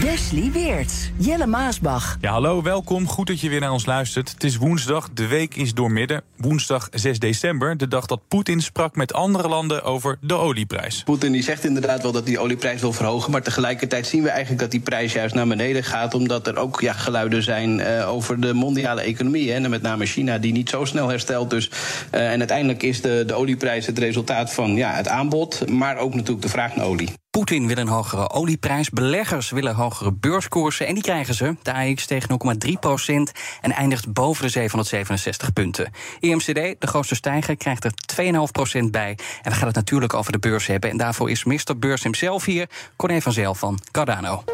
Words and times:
Wesley 0.00 0.50
Weerts, 0.52 1.10
Jelle 1.16 1.46
Maasbach. 1.46 2.16
Ja, 2.20 2.30
hallo, 2.30 2.62
welkom. 2.62 3.06
Goed 3.06 3.26
dat 3.26 3.40
je 3.40 3.48
weer 3.48 3.60
naar 3.60 3.72
ons 3.72 3.86
luistert. 3.86 4.30
Het 4.32 4.44
is 4.44 4.56
woensdag, 4.56 5.08
de 5.14 5.26
week 5.26 5.54
is 5.54 5.74
doormidden. 5.74 6.22
Woensdag 6.36 6.88
6 6.90 7.18
december, 7.18 7.76
de 7.76 7.88
dag 7.88 8.06
dat 8.06 8.20
Poetin 8.28 8.60
sprak 8.60 8.96
met 8.96 9.12
andere 9.12 9.48
landen 9.48 9.82
over 9.82 10.18
de 10.20 10.34
olieprijs. 10.34 11.02
Poetin 11.02 11.32
die 11.32 11.42
zegt 11.42 11.64
inderdaad 11.64 12.02
wel 12.02 12.12
dat 12.12 12.24
hij 12.24 12.32
de 12.32 12.38
olieprijs 12.38 12.80
wil 12.80 12.92
verhogen. 12.92 13.30
Maar 13.32 13.42
tegelijkertijd 13.42 14.06
zien 14.06 14.22
we 14.22 14.28
eigenlijk 14.28 14.60
dat 14.60 14.70
die 14.70 14.80
prijs 14.80 15.12
juist 15.12 15.34
naar 15.34 15.46
beneden 15.46 15.84
gaat. 15.84 16.14
Omdat 16.14 16.46
er 16.46 16.56
ook 16.56 16.80
ja, 16.80 16.92
geluiden 16.92 17.42
zijn 17.42 17.78
uh, 17.78 18.08
over 18.08 18.40
de 18.40 18.52
mondiale 18.52 19.00
economie. 19.00 19.50
Hè, 19.50 19.54
en 19.54 19.70
met 19.70 19.82
name 19.82 20.06
China, 20.06 20.38
die 20.38 20.52
niet 20.52 20.68
zo 20.68 20.84
snel 20.84 21.08
herstelt. 21.08 21.50
Dus, 21.50 21.70
uh, 22.14 22.32
en 22.32 22.38
uiteindelijk 22.38 22.82
is 22.82 23.00
de, 23.00 23.24
de 23.26 23.34
olieprijs 23.34 23.86
het 23.86 23.98
resultaat 23.98 24.52
van 24.52 24.74
ja, 24.74 24.92
het 24.92 25.08
aanbod. 25.08 25.68
Maar 25.70 25.96
ook 25.96 26.14
natuurlijk 26.14 26.42
de 26.42 26.48
vraag 26.48 26.76
naar 26.76 26.86
olie. 26.86 27.08
Poetin 27.30 27.66
wil 27.66 27.76
een 27.76 27.88
hogere 27.88 28.30
olieprijs, 28.30 28.90
beleggers 28.90 29.50
willen 29.50 29.74
hogere 29.74 30.12
beurskoersen 30.12 30.86
en 30.86 30.94
die 30.94 31.02
krijgen 31.02 31.34
ze. 31.34 31.56
De 31.62 31.72
AX 31.72 32.02
steeg 32.02 32.26
0,3 32.66 32.72
procent 32.80 33.32
en 33.60 33.72
eindigt 33.72 34.12
boven 34.12 34.42
de 34.44 34.48
767 34.48 35.52
punten. 35.52 35.92
IMCD, 36.20 36.54
de 36.54 36.86
grootste 36.86 37.14
stijger, 37.14 37.56
krijgt 37.56 37.84
er 37.84 37.92
2,5 38.16 38.52
procent 38.52 38.90
bij. 38.90 39.18
En 39.42 39.50
we 39.50 39.56
gaan 39.56 39.66
het 39.66 39.76
natuurlijk 39.76 40.14
over 40.14 40.32
de 40.32 40.38
beurs 40.38 40.66
hebben. 40.66 40.90
En 40.90 40.96
daarvoor 40.96 41.30
is 41.30 41.44
Mr. 41.44 41.78
Beurs 41.78 42.02
hemzelf 42.02 42.44
hier, 42.44 42.68
Corné 42.96 43.20
van 43.20 43.32
Zel 43.32 43.54
van 43.54 43.78
Cardano. 43.90 44.44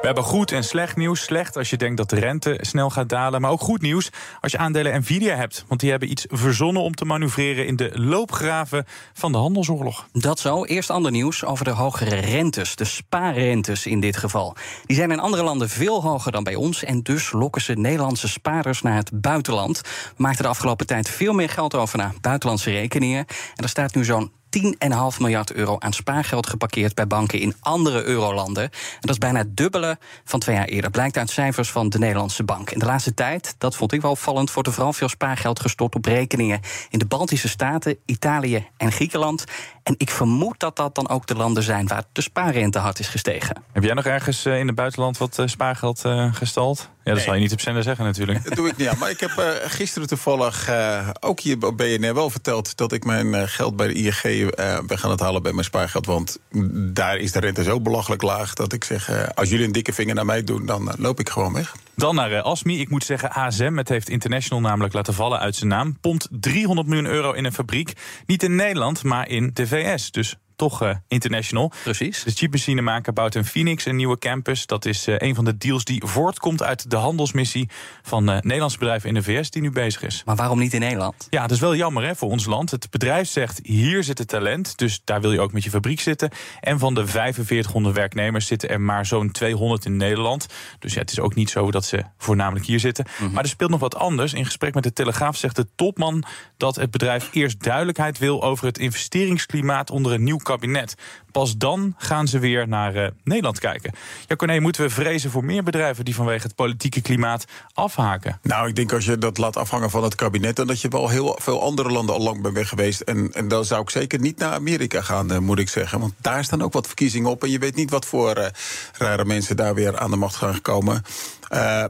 We 0.00 0.06
hebben 0.06 0.24
goed 0.24 0.52
en 0.52 0.64
slecht 0.64 0.96
nieuws. 0.96 1.22
Slecht 1.22 1.56
als 1.56 1.70
je 1.70 1.76
denkt 1.76 1.96
dat 1.96 2.10
de 2.10 2.18
rente 2.18 2.58
snel 2.60 2.90
gaat 2.90 3.08
dalen. 3.08 3.40
Maar 3.40 3.50
ook 3.50 3.60
goed 3.60 3.82
nieuws 3.82 4.10
als 4.40 4.52
je 4.52 4.58
aandelen 4.58 4.98
Nvidia 4.98 5.34
hebt. 5.34 5.64
Want 5.68 5.80
die 5.80 5.90
hebben 5.90 6.10
iets 6.10 6.26
verzonnen 6.28 6.82
om 6.82 6.94
te 6.94 7.04
manoeuvreren 7.04 7.66
in 7.66 7.76
de 7.76 7.90
loopgraven 7.94 8.84
van 9.12 9.32
de 9.32 9.38
handelsoorlog. 9.38 10.08
Dat 10.12 10.38
zo. 10.38 10.64
Eerst 10.64 10.90
ander 10.90 11.10
nieuws 11.10 11.44
over 11.44 11.64
de 11.64 11.70
hogere 11.70 12.14
rentes. 12.14 12.76
De 12.76 12.84
spaarrentes 12.84 13.86
in 13.86 14.00
dit 14.00 14.16
geval. 14.16 14.56
Die 14.86 14.96
zijn 14.96 15.10
in 15.10 15.20
andere 15.20 15.42
landen 15.42 15.68
veel 15.68 16.02
hoger 16.02 16.32
dan 16.32 16.44
bij 16.44 16.54
ons. 16.54 16.84
En 16.84 17.02
dus 17.02 17.32
lokken 17.32 17.62
ze 17.62 17.72
Nederlandse 17.72 18.28
spaarders 18.28 18.82
naar 18.82 18.96
het 18.96 19.20
buitenland. 19.20 19.80
We 19.80 20.22
maakten 20.22 20.42
de 20.42 20.50
afgelopen 20.50 20.86
tijd 20.86 21.08
veel 21.08 21.32
meer 21.32 21.48
geld 21.48 21.74
over 21.74 21.98
naar 21.98 22.14
buitenlandse 22.20 22.70
rekeningen. 22.70 23.26
En 23.54 23.62
er 23.62 23.68
staat 23.68 23.94
nu 23.94 24.04
zo'n 24.04 24.32
10,5 24.50 25.20
miljard 25.20 25.52
euro 25.52 25.76
aan 25.78 25.92
spaargeld 25.92 26.46
geparkeerd 26.46 26.94
bij 26.94 27.06
banken 27.06 27.40
in 27.40 27.54
andere 27.60 28.04
eurolanden. 28.04 28.62
En 28.62 28.70
dat 29.00 29.10
is 29.10 29.18
bijna 29.18 29.38
het 29.38 29.56
dubbele 29.56 29.98
van 30.24 30.40
twee 30.40 30.56
jaar 30.56 30.64
eerder. 30.64 30.90
Blijkt 30.90 31.16
uit 31.16 31.30
cijfers 31.30 31.70
van 31.70 31.88
de 31.88 31.98
Nederlandse 31.98 32.44
Bank. 32.44 32.70
In 32.70 32.78
de 32.78 32.84
laatste 32.84 33.14
tijd, 33.14 33.54
dat 33.58 33.76
vond 33.76 33.92
ik 33.92 34.00
wel 34.00 34.10
opvallend, 34.10 34.52
wordt 34.52 34.68
er 34.68 34.74
vooral 34.74 34.92
veel 34.92 35.08
spaargeld 35.08 35.60
gestort 35.60 35.94
op 35.94 36.04
rekeningen 36.04 36.60
in 36.90 36.98
de 36.98 37.06
Baltische 37.06 37.48
Staten, 37.48 37.98
Italië 38.04 38.66
en 38.76 38.92
Griekenland. 38.92 39.44
En 39.88 39.94
ik 39.96 40.10
vermoed 40.10 40.60
dat 40.60 40.76
dat 40.76 40.94
dan 40.94 41.08
ook 41.08 41.26
de 41.26 41.34
landen 41.34 41.62
zijn 41.62 41.86
waar 41.86 42.04
de 42.12 42.20
spaarrente 42.20 42.78
hard 42.78 42.98
is 42.98 43.08
gestegen. 43.08 43.62
Heb 43.72 43.82
jij 43.82 43.94
nog 43.94 44.04
ergens 44.04 44.46
in 44.46 44.66
het 44.66 44.74
buitenland 44.74 45.18
wat 45.18 45.42
spaargeld 45.44 46.02
gestald? 46.32 46.78
Ja, 46.78 46.86
dat 47.04 47.14
nee. 47.14 47.24
zal 47.24 47.34
je 47.34 47.40
niet 47.40 47.52
op 47.52 47.60
zender 47.60 47.82
zeggen 47.82 48.04
natuurlijk. 48.04 48.44
Dat 48.44 48.54
doe 48.54 48.68
ik 48.68 48.76
niet 48.76 48.88
aan. 48.88 48.98
Maar 48.98 49.10
ik 49.10 49.20
heb 49.20 49.30
uh, 49.38 49.48
gisteren 49.64 50.08
toevallig 50.08 50.70
uh, 50.70 51.08
ook 51.20 51.40
hier 51.40 51.66
op 51.66 51.76
BNR 51.76 52.14
wel 52.14 52.30
verteld... 52.30 52.76
dat 52.76 52.92
ik 52.92 53.04
mijn 53.04 53.26
uh, 53.26 53.42
geld 53.44 53.76
bij 53.76 53.86
de 53.86 53.94
ING 53.94 54.54
ben 54.86 54.98
gaan 54.98 55.10
het 55.10 55.20
halen 55.20 55.42
bij 55.42 55.52
mijn 55.52 55.64
spaargeld. 55.64 56.06
Want 56.06 56.38
daar 56.72 57.16
is 57.16 57.32
de 57.32 57.40
rente 57.40 57.62
zo 57.62 57.80
belachelijk 57.80 58.22
laag 58.22 58.54
dat 58.54 58.72
ik 58.72 58.84
zeg... 58.84 59.34
als 59.34 59.48
jullie 59.48 59.66
een 59.66 59.72
dikke 59.72 59.92
vinger 59.92 60.14
naar 60.14 60.24
mij 60.24 60.44
doen, 60.44 60.66
dan 60.66 60.94
loop 60.98 61.20
ik 61.20 61.28
gewoon 61.28 61.52
weg. 61.52 61.74
Dan 61.98 62.14
naar 62.14 62.42
Asmi. 62.42 62.80
Ik 62.80 62.90
moet 62.90 63.04
zeggen, 63.04 63.30
ASM, 63.30 63.76
het 63.76 63.88
heeft 63.88 64.08
International 64.08 64.62
namelijk 64.62 64.94
laten 64.94 65.14
vallen 65.14 65.38
uit 65.38 65.56
zijn 65.56 65.70
naam. 65.70 66.00
Pompt 66.00 66.28
300 66.30 66.88
miljoen 66.88 67.06
euro 67.06 67.32
in 67.32 67.44
een 67.44 67.52
fabriek. 67.52 67.92
Niet 68.26 68.42
in 68.42 68.54
Nederland, 68.54 69.02
maar 69.02 69.28
in 69.28 69.50
de 69.52 69.66
VS. 69.66 70.10
Dus 70.10 70.36
toch 70.58 70.82
uh, 70.82 70.94
international. 71.08 71.72
Precies. 71.82 72.22
De 72.22 72.30
chipmachinemaker 72.30 73.12
bouwt 73.12 73.34
in 73.34 73.44
Phoenix 73.44 73.84
een 73.84 73.96
nieuwe 73.96 74.18
campus. 74.18 74.66
Dat 74.66 74.84
is 74.84 75.08
uh, 75.08 75.14
een 75.18 75.34
van 75.34 75.44
de 75.44 75.56
deals 75.56 75.84
die 75.84 76.02
voortkomt 76.06 76.62
uit 76.62 76.90
de 76.90 76.96
handelsmissie 76.96 77.68
van 78.02 78.30
uh, 78.30 78.36
Nederlandse 78.40 78.78
bedrijven 78.78 79.08
in 79.08 79.14
de 79.14 79.22
VS 79.22 79.50
die 79.50 79.62
nu 79.62 79.70
bezig 79.70 80.02
is. 80.02 80.22
Maar 80.24 80.36
waarom 80.36 80.58
niet 80.58 80.74
in 80.74 80.80
Nederland? 80.80 81.26
Ja, 81.30 81.42
dat 81.42 81.50
is 81.50 81.60
wel 81.60 81.74
jammer 81.74 82.04
hè, 82.04 82.14
voor 82.14 82.30
ons 82.30 82.46
land. 82.46 82.70
Het 82.70 82.90
bedrijf 82.90 83.28
zegt 83.28 83.60
hier 83.62 84.04
zit 84.04 84.18
het 84.18 84.28
talent, 84.28 84.78
dus 84.78 85.00
daar 85.04 85.20
wil 85.20 85.32
je 85.32 85.40
ook 85.40 85.52
met 85.52 85.64
je 85.64 85.70
fabriek 85.70 86.00
zitten. 86.00 86.30
En 86.60 86.78
van 86.78 86.94
de 86.94 87.06
4500 87.06 87.94
werknemers 87.94 88.46
zitten 88.46 88.68
er 88.68 88.80
maar 88.80 89.06
zo'n 89.06 89.30
200 89.30 89.84
in 89.84 89.96
Nederland. 89.96 90.46
Dus 90.78 90.94
ja, 90.94 91.00
het 91.00 91.10
is 91.10 91.20
ook 91.20 91.34
niet 91.34 91.50
zo 91.50 91.70
dat 91.70 91.84
ze 91.84 92.04
voornamelijk 92.16 92.66
hier 92.66 92.80
zitten. 92.80 93.06
Mm 93.08 93.24
-hmm. 93.24 93.34
Maar 93.34 93.42
er 93.42 93.48
speelt 93.48 93.70
nog 93.70 93.80
wat 93.80 93.96
anders. 93.96 94.32
In 94.32 94.44
gesprek 94.44 94.74
met 94.74 94.82
de 94.82 94.92
Telegraaf 94.92 95.36
zegt 95.36 95.56
de 95.56 95.66
topman 95.74 96.24
dat 96.56 96.76
het 96.76 96.90
bedrijf 96.90 97.28
eerst 97.32 97.62
duidelijkheid 97.62 98.18
wil 98.18 98.42
over 98.42 98.66
het 98.66 98.78
investeringsklimaat 98.78 99.90
onder 99.90 100.12
een 100.12 100.24
nieuw 100.24 100.36
kabinet. 100.48 100.94
Pas 101.30 101.56
dan 101.56 101.94
gaan 101.96 102.28
ze 102.28 102.38
weer 102.38 102.68
naar 102.68 102.96
uh, 102.96 103.06
Nederland 103.24 103.58
kijken. 103.58 103.92
Ja, 104.26 104.36
Corné, 104.36 104.60
moeten 104.60 104.82
we 104.82 104.90
vrezen 104.90 105.30
voor 105.30 105.44
meer 105.44 105.62
bedrijven 105.62 106.04
die 106.04 106.14
vanwege 106.14 106.46
het 106.46 106.54
politieke 106.54 107.00
klimaat 107.00 107.44
afhaken? 107.72 108.38
Nou, 108.42 108.68
ik 108.68 108.76
denk 108.76 108.92
als 108.92 109.04
je 109.04 109.18
dat 109.18 109.38
laat 109.38 109.56
afhangen 109.56 109.90
van 109.90 110.02
het 110.02 110.14
kabinet, 110.14 110.56
dan 110.56 110.66
dat 110.66 110.80
je 110.80 110.88
wel 110.88 111.08
heel 111.08 111.38
veel 111.40 111.62
andere 111.62 111.90
landen 111.90 112.14
al 112.14 112.22
lang 112.22 112.42
bent 112.42 112.54
weg 112.54 112.68
geweest. 112.68 113.00
En, 113.00 113.32
en 113.32 113.48
dan 113.48 113.64
zou 113.64 113.82
ik 113.82 113.90
zeker 113.90 114.20
niet 114.20 114.38
naar 114.38 114.52
Amerika 114.52 115.00
gaan, 115.00 115.32
uh, 115.32 115.38
moet 115.38 115.58
ik 115.58 115.68
zeggen. 115.68 116.00
Want 116.00 116.12
daar 116.20 116.44
staan 116.44 116.62
ook 116.62 116.72
wat 116.72 116.86
verkiezingen 116.86 117.30
op. 117.30 117.42
En 117.42 117.50
je 117.50 117.58
weet 117.58 117.74
niet 117.74 117.90
wat 117.90 118.06
voor 118.06 118.38
uh, 118.38 118.46
rare 118.92 119.24
mensen 119.24 119.56
daar 119.56 119.74
weer 119.74 119.98
aan 119.98 120.10
de 120.10 120.16
macht 120.16 120.36
gaan 120.36 120.62
komen. 120.62 121.02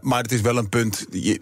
maar 0.01 0.23
het 0.23 0.33
is 0.33 0.41
wel 0.41 0.57
een 0.57 0.69
punt. 0.69 1.07
Je, 1.11 1.41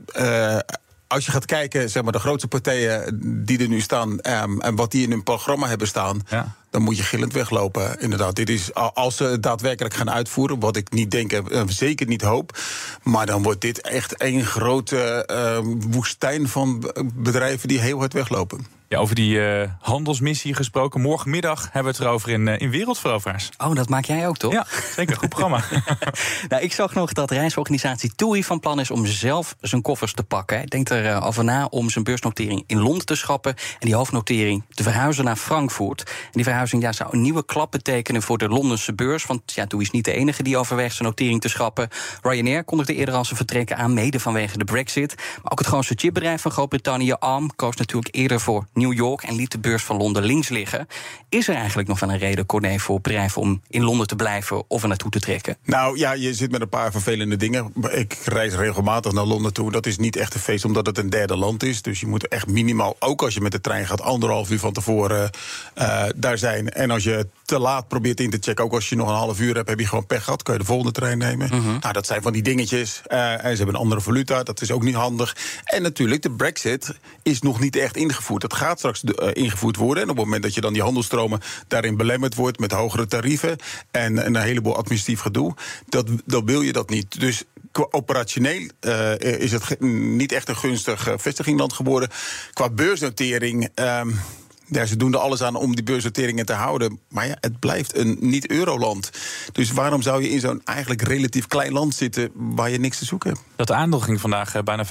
als 1.09 1.25
je 1.25 1.31
gaat 1.31 1.45
kijken, 1.45 1.91
zeg 1.91 2.03
maar, 2.03 2.13
de 2.13 2.19
grootste 2.19 2.49
partijen 2.49 3.21
die 3.45 3.59
er 3.59 3.69
nu 3.69 3.81
staan 3.81 4.11
um, 4.11 4.61
en 4.61 4.75
wat 4.75 4.91
die 4.91 5.03
in 5.03 5.11
hun 5.11 5.23
programma 5.23 5.69
hebben 5.69 5.87
staan, 5.87 6.23
ja. 6.29 6.55
dan 6.71 6.83
moet 6.83 6.97
je 6.97 7.03
gillend 7.03 7.33
weglopen. 7.33 8.01
Inderdaad, 8.01 8.37
dit 8.37 8.49
is 8.49 8.75
als 8.75 9.17
ze 9.17 9.25
het 9.25 9.43
daadwerkelijk 9.43 9.95
gaan 9.95 10.11
uitvoeren, 10.11 10.61
wat 10.61 10.77
ik 10.77 10.91
niet 10.91 11.11
denk 11.11 11.33
en 11.33 11.69
zeker 11.69 12.07
niet 12.07 12.23
hoop, 12.23 12.59
maar 13.03 13.27
dan 13.27 13.43
wordt 13.43 13.61
dit 13.61 13.81
echt 13.81 14.17
één 14.17 14.45
grote 14.45 15.29
uh, 15.31 15.75
woestijn 15.91 16.49
van 16.49 16.93
bedrijven 17.15 17.69
die 17.69 17.81
heel 17.81 17.99
hard 17.99 18.13
weglopen. 18.13 18.76
Ja, 18.89 18.99
over 18.99 19.15
die 19.15 19.37
uh, 19.37 19.63
handelsmissie 19.81 20.55
gesproken. 20.55 21.01
Morgenmiddag 21.01 21.63
hebben 21.63 21.93
we 21.93 21.99
het 21.99 22.07
erover 22.07 22.29
in, 22.29 22.47
uh, 22.47 22.61
in 22.61 22.71
Wereldveroveraars. 22.71 23.51
Oh, 23.59 23.75
dat 23.75 23.89
maak 23.89 24.05
jij 24.05 24.29
ook, 24.29 24.37
toch? 24.37 24.53
Ja, 24.53 24.67
zeker. 24.95 25.17
Goed 25.17 25.29
programma. 25.29 25.65
nou, 26.49 26.63
ik 26.63 26.73
zag 26.73 26.95
nog 26.95 27.13
dat 27.13 27.31
reisorganisatie 27.31 28.13
TUI 28.17 28.45
van 28.45 28.61
plan 28.61 28.81
is 28.81 28.91
om 28.91 29.07
zelf 29.07 29.57
zijn 29.61 29.83
koffers 29.83 30.13
te 30.13 30.23
pakken. 30.23 30.57
Hij 30.57 30.67
denkt 30.67 30.91
er 30.91 31.05
uh, 31.05 31.27
over 31.27 31.45
na 31.45 31.65
om 31.65 31.91
zijn 31.91 32.05
beursnotering 32.05 32.65
in 32.67 32.79
Londen 32.79 33.07
te 33.07 33.15
schrappen... 33.15 33.55
en 33.55 33.87
die 33.87 33.95
hoofdnotering 33.95 34.63
te 34.69 34.83
verhuizen 34.83 35.25
naar 35.25 35.37
Frankfurt. 35.37 36.03
En 36.03 36.33
die 36.33 36.45
verhuizing 36.45 36.83
ja, 36.83 36.93
zou 36.93 37.09
een 37.13 37.23
nieuwe 37.23 37.45
klap 37.45 37.71
betekenen 37.71 38.23
voor 38.23 38.39
de 38.39 38.49
Londense 38.49 38.95
beurs. 38.95 39.27
Want 39.27 39.53
ja, 39.55 39.67
TUI 39.67 39.83
is 39.83 39.91
niet 39.91 40.05
de 40.05 40.13
enige 40.13 40.43
die 40.43 40.57
overweegt 40.57 40.95
zijn 40.97 41.09
notering 41.09 41.41
te 41.41 41.49
schrappen. 41.49 41.89
Ryanair 42.23 42.65
kondigde 42.65 42.95
eerder 42.95 43.15
al 43.15 43.25
zijn 43.25 43.37
vertrekken 43.37 43.77
aan, 43.77 43.95
mede 43.95 44.21
vanwege 44.21 44.59
de 44.59 44.65
brexit. 44.65 45.15
Maar 45.17 45.53
ook 45.53 45.59
het 45.59 45.69
grootste 45.69 45.95
chipbedrijf 45.97 46.43
van 46.43 46.51
Groot-Brittannië, 46.51 47.13
ARM... 47.13 47.57
koos 47.57 47.77
natuurlijk 47.77 48.15
eerder 48.15 48.41
voor 48.41 48.67
New 48.77 48.93
York 48.93 49.23
en 49.23 49.35
liet 49.35 49.51
de 49.51 49.59
beurs 49.59 49.83
van 49.83 49.97
Londen 49.97 50.25
links 50.25 50.49
liggen. 50.49 50.87
Is 51.29 51.49
er 51.49 51.55
eigenlijk 51.55 51.89
nog 51.89 52.01
wel 52.01 52.11
een 52.11 52.19
reden, 52.19 52.47
Corné, 52.47 52.79
voor 52.79 53.01
bedrijven 53.01 53.43
om 53.43 53.63
in 53.69 53.85
Londen 53.85 54.07
te 54.07 54.17
blijven 54.17 54.65
of 54.69 54.83
er 54.83 54.89
naartoe 54.89 55.11
te 55.11 55.21
trekken? 55.21 55.57
Nou 55.65 55.99
ja, 55.99 56.13
je 56.13 56.35
zit 56.35 56.51
met 56.51 56.61
een 56.61 56.69
paar 56.69 56.91
vervelende 56.91 57.37
dingen. 57.37 57.73
Ik 57.91 58.19
reis 58.25 58.55
regelmatig 58.55 59.13
naar 59.13 59.25
Londen 59.25 59.53
toe. 59.53 59.73
Dat 59.73 59.87
is 59.87 59.99
niet 59.99 60.17
echt 60.17 60.35
een 60.35 60.41
feest 60.41 60.65
omdat 60.65 60.87
het 60.87 60.99
een 60.99 61.11
derde 61.11 61.37
land 61.37 61.63
is. 61.63 61.83
Dus 61.83 62.01
je 62.01 62.07
moet 62.07 62.29
echt 62.29 62.47
minimaal, 62.47 62.97
ook 62.99 63.23
als 63.23 63.35
je 63.35 63.41
met 63.41 63.53
de 63.53 63.61
trein 63.61 63.87
gaat, 63.87 64.01
anderhalf 64.01 64.51
uur 64.51 64.59
van 64.59 64.73
tevoren 64.73 65.31
uh, 65.79 66.05
daar 66.17 66.39
zijn. 66.39 66.71
En 66.71 66.91
als 66.91 67.05
je 67.05 67.29
te 67.45 67.59
laat 67.59 67.89
probeert 67.89 68.21
in 68.21 68.31
te 68.31 68.39
checken, 68.41 68.65
ook 68.65 68.73
als 68.73 68.89
je 68.89 68.97
nog 68.97 69.09
een 69.09 69.15
half 69.15 69.41
uur 69.41 69.55
hebt, 69.55 69.69
heb 69.69 69.81
je 69.81 69.87
gewoon 69.87 70.07
pech 70.07 70.25
gehad. 70.25 70.43
Kun 70.43 70.53
je 70.53 70.59
de 70.59 70.65
volgende 70.65 70.93
trein 70.93 71.19
nemen. 71.19 71.49
-huh. 71.49 71.65
Nou, 71.81 71.93
dat 71.93 72.07
zijn 72.07 72.23
van 72.23 72.33
die 72.33 72.43
dingetjes. 72.43 73.03
Uh, 73.09 73.33
en 73.33 73.51
ze 73.51 73.57
hebben 73.57 73.75
een 73.75 73.81
andere 73.81 74.01
valuta, 74.01 74.43
dat 74.43 74.61
is 74.61 74.71
ook 74.71 74.83
niet 74.83 74.95
handig. 74.95 75.37
En 75.65 75.83
natuurlijk, 75.83 76.23
de 76.23 76.31
Brexit 76.31 76.95
is 77.23 77.41
nog 77.41 77.61
niet 77.61 77.77
echt 77.77 77.97
ingevoerd. 77.97 78.41
Dat 78.41 78.55
gaat 78.55 78.66
straks 78.75 79.01
de, 79.01 79.33
uh, 79.35 79.43
ingevoerd 79.45 79.77
worden. 79.77 80.03
En 80.03 80.11
op 80.11 80.17
het 80.17 80.25
moment 80.25 80.43
dat 80.43 80.55
je 80.55 80.61
dan 80.61 80.73
die 80.73 80.83
handelstromen 80.83 81.41
daarin 81.69 81.97
belemmerd 81.97 82.35
wordt 82.35 82.59
met 82.59 82.73
hogere 82.73 83.07
tarieven 83.07 83.57
en, 83.91 84.19
en 84.19 84.35
een 84.35 84.43
heleboel 84.43 84.77
administratief 84.77 85.21
gedoe, 85.21 85.55
dat, 85.89 86.09
dan 86.25 86.47
wil 86.47 86.63
je 86.63 86.73
dat 86.73 86.91
niet. 86.91 87.21
Dus 87.21 87.45
operationeel 87.91 88.69
uh, 88.81 89.19
is 89.19 89.53
het 89.53 89.81
niet 89.81 90.33
echt 90.33 90.49
een 90.49 90.57
gunstig 90.57 91.09
vestigingland 91.17 91.73
geworden. 91.73 92.09
Qua 92.53 92.71
beursnotering. 92.71 93.69
Um, 93.75 94.21
Ja, 94.69 94.87
ze 94.87 94.97
doen 94.97 95.13
er 95.13 95.19
alles 95.19 95.43
aan 95.43 95.55
om 95.55 95.75
die 95.75 95.85
beursnoteringen 95.85 96.47
te 96.47 96.53
houden. 96.53 97.01
Maar 97.09 97.27
ja, 97.27 97.37
het 97.41 97.59
blijft 97.59 97.97
een 97.97 98.17
niet-euroland. 98.21 99.11
Dus 99.53 99.73
waarom 99.73 100.03
zou 100.03 100.23
je 100.23 100.31
in 100.31 100.41
zo'n 100.41 100.61
eigenlijk 100.65 101.03
relatief 101.03 101.47
klein 101.47 101.73
land 101.73 101.95
zitten 101.95 102.31
waar 102.35 102.71
je 102.71 102.79
niks 102.79 102.99
te 102.99 103.05
zoeken 103.05 103.31
hebt? 103.31 103.43
Dat 103.57 103.73
aandeel 103.73 104.01
ging 104.01 104.21
vandaag 104.21 104.55
eh, 104.55 104.63
bijna 104.63 104.85
15% 104.87 104.89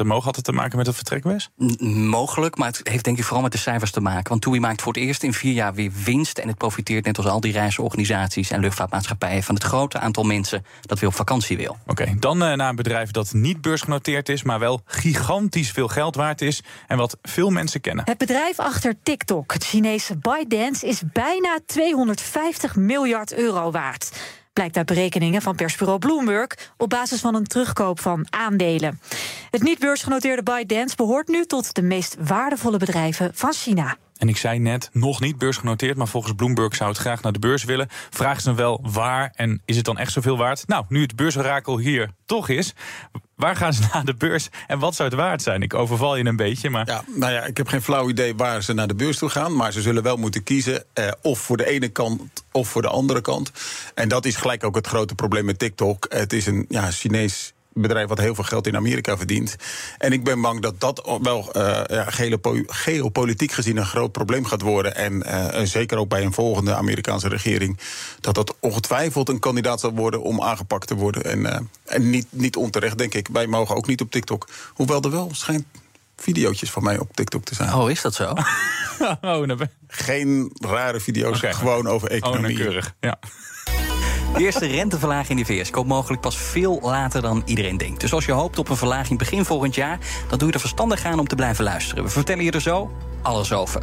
omhoog. 0.00 0.24
Had 0.24 0.36
het 0.36 0.44
te 0.44 0.52
maken 0.52 0.76
met 0.76 0.86
het 0.86 0.96
vertrekwes? 0.96 1.50
Mogelijk, 1.88 2.56
maar 2.56 2.68
het 2.68 2.80
heeft 2.82 3.04
denk 3.04 3.18
ik 3.18 3.24
vooral 3.24 3.42
met 3.42 3.52
de 3.52 3.58
cijfers 3.58 3.90
te 3.90 4.00
maken. 4.00 4.28
Want 4.28 4.42
TUI 4.42 4.60
maakt 4.60 4.82
voor 4.82 4.92
het 4.92 5.02
eerst 5.02 5.22
in 5.22 5.32
vier 5.32 5.52
jaar 5.52 5.74
weer 5.74 5.92
winst. 6.04 6.38
En 6.38 6.48
het 6.48 6.56
profiteert 6.56 7.04
net 7.04 7.16
als 7.16 7.26
al 7.26 7.40
die 7.40 7.52
reisorganisaties 7.52 8.50
en 8.50 8.60
luchtvaartmaatschappijen... 8.60 9.42
van 9.42 9.54
het 9.54 9.64
grote 9.64 9.98
aantal 9.98 10.24
mensen 10.24 10.64
dat 10.80 10.98
weer 10.98 11.08
op 11.08 11.14
vakantie 11.14 11.56
wil. 11.56 11.76
Oké, 11.86 12.14
dan 12.18 12.42
uh, 12.42 12.52
naar 12.52 12.68
een 12.68 12.76
bedrijf 12.76 13.10
dat 13.10 13.32
niet 13.32 13.60
beursgenoteerd 13.60 14.28
is... 14.28 14.42
maar 14.42 14.58
wel 14.58 14.80
gigantisch 14.84 15.70
veel 15.70 15.88
geld 15.88 16.14
waard 16.14 16.40
is 16.40 16.62
en 16.86 16.96
wat 16.96 17.18
veel 17.22 17.50
mensen 17.50 17.80
kennen. 17.80 18.04
Het 18.04 18.18
bedrijf 18.18 18.58
achter 18.58 18.94
TikTok, 19.06 19.52
het 19.52 19.64
Chinese 19.64 20.16
ByteDance, 20.16 20.86
is 20.86 21.02
bijna 21.12 21.58
250 21.66 22.76
miljard 22.76 23.34
euro 23.34 23.70
waard. 23.70 24.10
Blijkt 24.52 24.76
uit 24.76 24.86
berekeningen 24.86 25.42
van 25.42 25.54
persbureau 25.54 25.98
Bloomberg 25.98 26.72
op 26.76 26.88
basis 26.88 27.20
van 27.20 27.34
een 27.34 27.44
terugkoop 27.44 28.00
van 28.00 28.26
aandelen. 28.30 29.00
Het 29.56 29.64
niet 29.64 29.78
beursgenoteerde 29.78 30.42
ByteDance 30.42 30.96
behoort 30.96 31.28
nu 31.28 31.44
tot 31.44 31.74
de 31.74 31.82
meest 31.82 32.16
waardevolle 32.20 32.78
bedrijven 32.78 33.30
van 33.34 33.52
China. 33.52 33.96
En 34.16 34.28
ik 34.28 34.36
zei 34.36 34.58
net, 34.58 34.90
nog 34.92 35.20
niet 35.20 35.38
beursgenoteerd, 35.38 35.96
maar 35.96 36.08
volgens 36.08 36.34
Bloomberg 36.34 36.74
zou 36.74 36.90
het 36.90 36.98
graag 36.98 37.22
naar 37.22 37.32
de 37.32 37.38
beurs 37.38 37.64
willen. 37.64 37.88
Vraag 38.10 38.40
ze 38.40 38.46
dan 38.46 38.56
wel 38.56 38.80
waar 38.82 39.32
en 39.34 39.62
is 39.64 39.76
het 39.76 39.84
dan 39.84 39.98
echt 39.98 40.12
zoveel 40.12 40.36
waard? 40.36 40.66
Nou, 40.66 40.84
nu 40.88 41.02
het 41.02 41.16
beursorakel 41.16 41.78
hier 41.78 42.10
toch 42.26 42.48
is, 42.48 42.74
waar 43.34 43.56
gaan 43.56 43.72
ze 43.72 43.82
naar 43.92 44.04
de 44.04 44.14
beurs 44.14 44.48
en 44.66 44.78
wat 44.78 44.94
zou 44.94 45.08
het 45.08 45.18
waard 45.18 45.42
zijn? 45.42 45.62
Ik 45.62 45.74
overval 45.74 46.16
je 46.16 46.24
een 46.24 46.36
beetje, 46.36 46.70
maar... 46.70 46.86
Ja, 46.86 47.04
nou 47.06 47.32
ja, 47.32 47.44
ik 47.44 47.56
heb 47.56 47.68
geen 47.68 47.82
flauw 47.82 48.08
idee 48.08 48.34
waar 48.34 48.62
ze 48.62 48.72
naar 48.72 48.88
de 48.88 48.94
beurs 48.94 49.18
toe 49.18 49.28
gaan... 49.28 49.56
maar 49.56 49.72
ze 49.72 49.82
zullen 49.82 50.02
wel 50.02 50.16
moeten 50.16 50.42
kiezen 50.42 50.84
eh, 50.92 51.08
of 51.22 51.38
voor 51.38 51.56
de 51.56 51.66
ene 51.66 51.88
kant 51.88 52.44
of 52.52 52.68
voor 52.68 52.82
de 52.82 52.88
andere 52.88 53.20
kant. 53.20 53.52
En 53.94 54.08
dat 54.08 54.24
is 54.24 54.36
gelijk 54.36 54.64
ook 54.64 54.74
het 54.74 54.86
grote 54.86 55.14
probleem 55.14 55.44
met 55.44 55.58
TikTok. 55.58 56.06
Het 56.08 56.32
is 56.32 56.46
een 56.46 56.66
ja, 56.68 56.90
Chinees 56.90 57.54
bedrijf 57.80 58.08
wat 58.08 58.18
heel 58.18 58.34
veel 58.34 58.44
geld 58.44 58.66
in 58.66 58.76
Amerika 58.76 59.16
verdient. 59.16 59.56
En 59.98 60.12
ik 60.12 60.24
ben 60.24 60.40
bang 60.40 60.60
dat 60.60 60.80
dat 60.80 61.18
wel 61.22 61.56
uh, 61.56 61.80
ja, 61.86 62.06
geopolitiek 62.66 63.52
gezien 63.52 63.76
een 63.76 63.86
groot 63.86 64.12
probleem 64.12 64.44
gaat 64.44 64.60
worden. 64.60 64.94
En 64.96 65.12
uh, 65.26 65.60
zeker 65.62 65.98
ook 65.98 66.08
bij 66.08 66.24
een 66.24 66.32
volgende 66.32 66.74
Amerikaanse 66.74 67.28
regering. 67.28 67.78
Dat 68.20 68.34
dat 68.34 68.54
ongetwijfeld 68.60 69.28
een 69.28 69.38
kandidaat 69.38 69.80
zal 69.80 69.92
worden 69.92 70.22
om 70.22 70.42
aangepakt 70.42 70.86
te 70.86 70.94
worden. 70.94 71.24
En, 71.24 71.38
uh, 71.38 71.58
en 71.84 72.10
niet, 72.10 72.26
niet 72.30 72.56
onterecht, 72.56 72.98
denk 72.98 73.14
ik. 73.14 73.28
Wij 73.32 73.46
mogen 73.46 73.76
ook 73.76 73.86
niet 73.86 74.00
op 74.00 74.10
TikTok. 74.10 74.48
Hoewel 74.74 75.02
er 75.02 75.10
wel 75.10 75.30
schijnt 75.32 75.64
videootjes 76.16 76.70
van 76.70 76.82
mij 76.82 76.98
op 76.98 77.14
TikTok 77.14 77.44
te 77.44 77.54
zijn. 77.54 77.74
Oh, 77.74 77.90
is 77.90 78.00
dat 78.00 78.14
zo? 78.14 78.32
oh, 79.20 79.60
Geen 79.88 80.50
rare 80.54 81.00
video's, 81.00 81.36
okay. 81.36 81.52
gewoon 81.52 81.86
over 81.86 82.10
economie. 82.10 82.56
Oh, 82.56 82.62
keurig, 82.62 82.94
ja. 83.00 83.18
De 84.36 84.44
eerste 84.44 84.66
renteverlaging 84.66 85.28
in 85.28 85.36
de 85.36 85.44
VS 85.44 85.70
komt 85.70 85.86
mogelijk 85.86 86.22
pas 86.22 86.38
veel 86.38 86.78
later 86.82 87.22
dan 87.22 87.42
iedereen 87.44 87.76
denkt. 87.76 88.00
Dus 88.00 88.12
als 88.12 88.24
je 88.24 88.32
hoopt 88.32 88.58
op 88.58 88.68
een 88.68 88.76
verlaging 88.76 89.18
begin 89.18 89.44
volgend 89.44 89.74
jaar, 89.74 89.98
dan 90.28 90.38
doe 90.38 90.48
je 90.48 90.54
er 90.54 90.60
verstandig 90.60 91.04
aan 91.04 91.18
om 91.18 91.28
te 91.28 91.34
blijven 91.34 91.64
luisteren. 91.64 92.04
We 92.04 92.10
vertellen 92.10 92.44
je 92.44 92.50
er 92.50 92.60
zo 92.60 92.90
alles 93.22 93.52
over. 93.52 93.82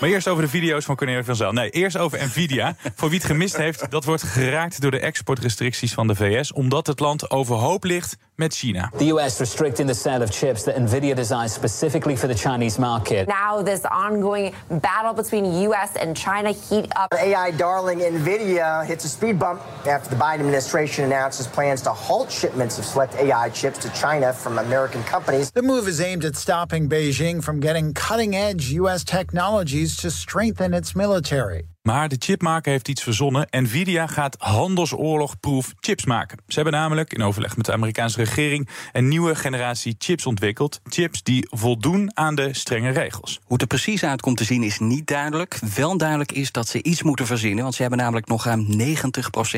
Maar 0.00 0.08
eerst 0.10 0.28
over 0.28 0.42
de 0.42 0.48
video's 0.48 0.84
van 0.84 0.96
Cornelia 0.96 1.24
van 1.24 1.36
Zel. 1.36 1.52
Nee, 1.52 1.70
eerst 1.70 1.98
over 1.98 2.24
Nvidia. 2.24 2.76
Voor 2.96 3.08
wie 3.08 3.18
het 3.18 3.26
gemist 3.26 3.56
heeft, 3.56 3.90
dat 3.90 4.04
wordt 4.04 4.22
geraakt 4.22 4.80
door 4.80 4.90
de 4.90 4.98
exportrestricties 4.98 5.94
van 5.94 6.06
de 6.06 6.14
VS, 6.14 6.52
omdat 6.52 6.86
het 6.86 7.00
land 7.00 7.30
overhoop 7.30 7.84
ligt 7.84 8.16
met 8.38 8.52
China. 8.52 8.90
The 8.98 9.06
US 9.06 9.40
restricting 9.40 9.86
the 9.86 9.94
sale 9.94 10.22
of 10.22 10.30
chips 10.30 10.64
that 10.64 10.76
Nvidia 10.76 11.14
designed 11.14 11.50
specifically 11.50 12.16
for 12.16 12.26
the 12.26 12.34
Chinese 12.34 12.78
market. 12.78 13.28
Now 13.28 13.62
this 13.62 13.84
ongoing 13.84 14.54
battle 14.70 15.14
between 15.14 15.44
US 15.70 15.96
and 15.96 16.16
China 16.16 16.52
heat 16.52 16.90
up. 16.96 17.12
AI 17.14 17.50
darling 17.52 18.00
Nvidia 18.00 18.84
hits 18.86 19.04
a 19.04 19.08
speed 19.08 19.38
bump 19.38 19.60
after 19.86 20.10
the 20.10 20.16
Biden 20.16 20.40
administration 20.40 21.04
announces 21.04 21.46
plans 21.46 21.80
to 21.82 21.92
halt 21.92 22.30
shipments 22.30 22.78
of 22.78 22.84
select 22.84 23.14
AI 23.16 23.48
chips 23.50 23.78
to 23.78 23.90
China 23.90 24.32
from 24.32 24.58
American 24.58 25.02
companies. 25.04 25.50
The 25.50 25.62
move 25.62 25.86
is 25.86 26.00
aimed 26.00 26.24
at 26.24 26.36
stopping 26.36 26.88
Beijing 26.88 27.42
from 27.42 27.60
getting 27.60 27.94
cutting-edge 27.94 28.72
US 28.72 29.04
technologies 29.04 29.96
to 29.98 30.10
strengthen 30.10 30.74
its 30.74 30.96
military. 30.96 31.73
Maar 31.84 32.08
de 32.08 32.16
chipmaker 32.18 32.72
heeft 32.72 32.88
iets 32.88 33.02
verzonnen. 33.02 33.46
Nvidia 33.50 34.06
gaat 34.06 34.36
handelsoorlogproof 34.38 35.74
chips 35.80 36.04
maken. 36.04 36.38
Ze 36.46 36.54
hebben 36.54 36.72
namelijk 36.72 37.12
in 37.12 37.22
overleg 37.22 37.56
met 37.56 37.66
de 37.66 37.72
Amerikaanse 37.72 38.18
regering 38.18 38.68
een 38.92 39.08
nieuwe 39.08 39.34
generatie 39.34 39.94
chips 39.98 40.26
ontwikkeld. 40.26 40.80
Chips 40.84 41.22
die 41.22 41.46
voldoen 41.50 42.16
aan 42.16 42.34
de 42.34 42.54
strenge 42.54 42.90
regels. 42.90 43.40
Hoe 43.42 43.52
het 43.52 43.60
er 43.60 43.66
precies 43.66 44.04
uitkomt 44.04 44.36
te 44.36 44.44
zien 44.44 44.62
is 44.62 44.78
niet 44.78 45.06
duidelijk. 45.06 45.58
Wel 45.74 45.96
duidelijk 45.96 46.32
is 46.32 46.52
dat 46.52 46.68
ze 46.68 46.82
iets 46.82 47.02
moeten 47.02 47.26
verzinnen. 47.26 47.62
Want 47.62 47.74
ze 47.74 47.80
hebben 47.80 48.00
namelijk 48.00 48.26
nog 48.26 48.44
ruim 48.44 48.66
90% 48.66 48.74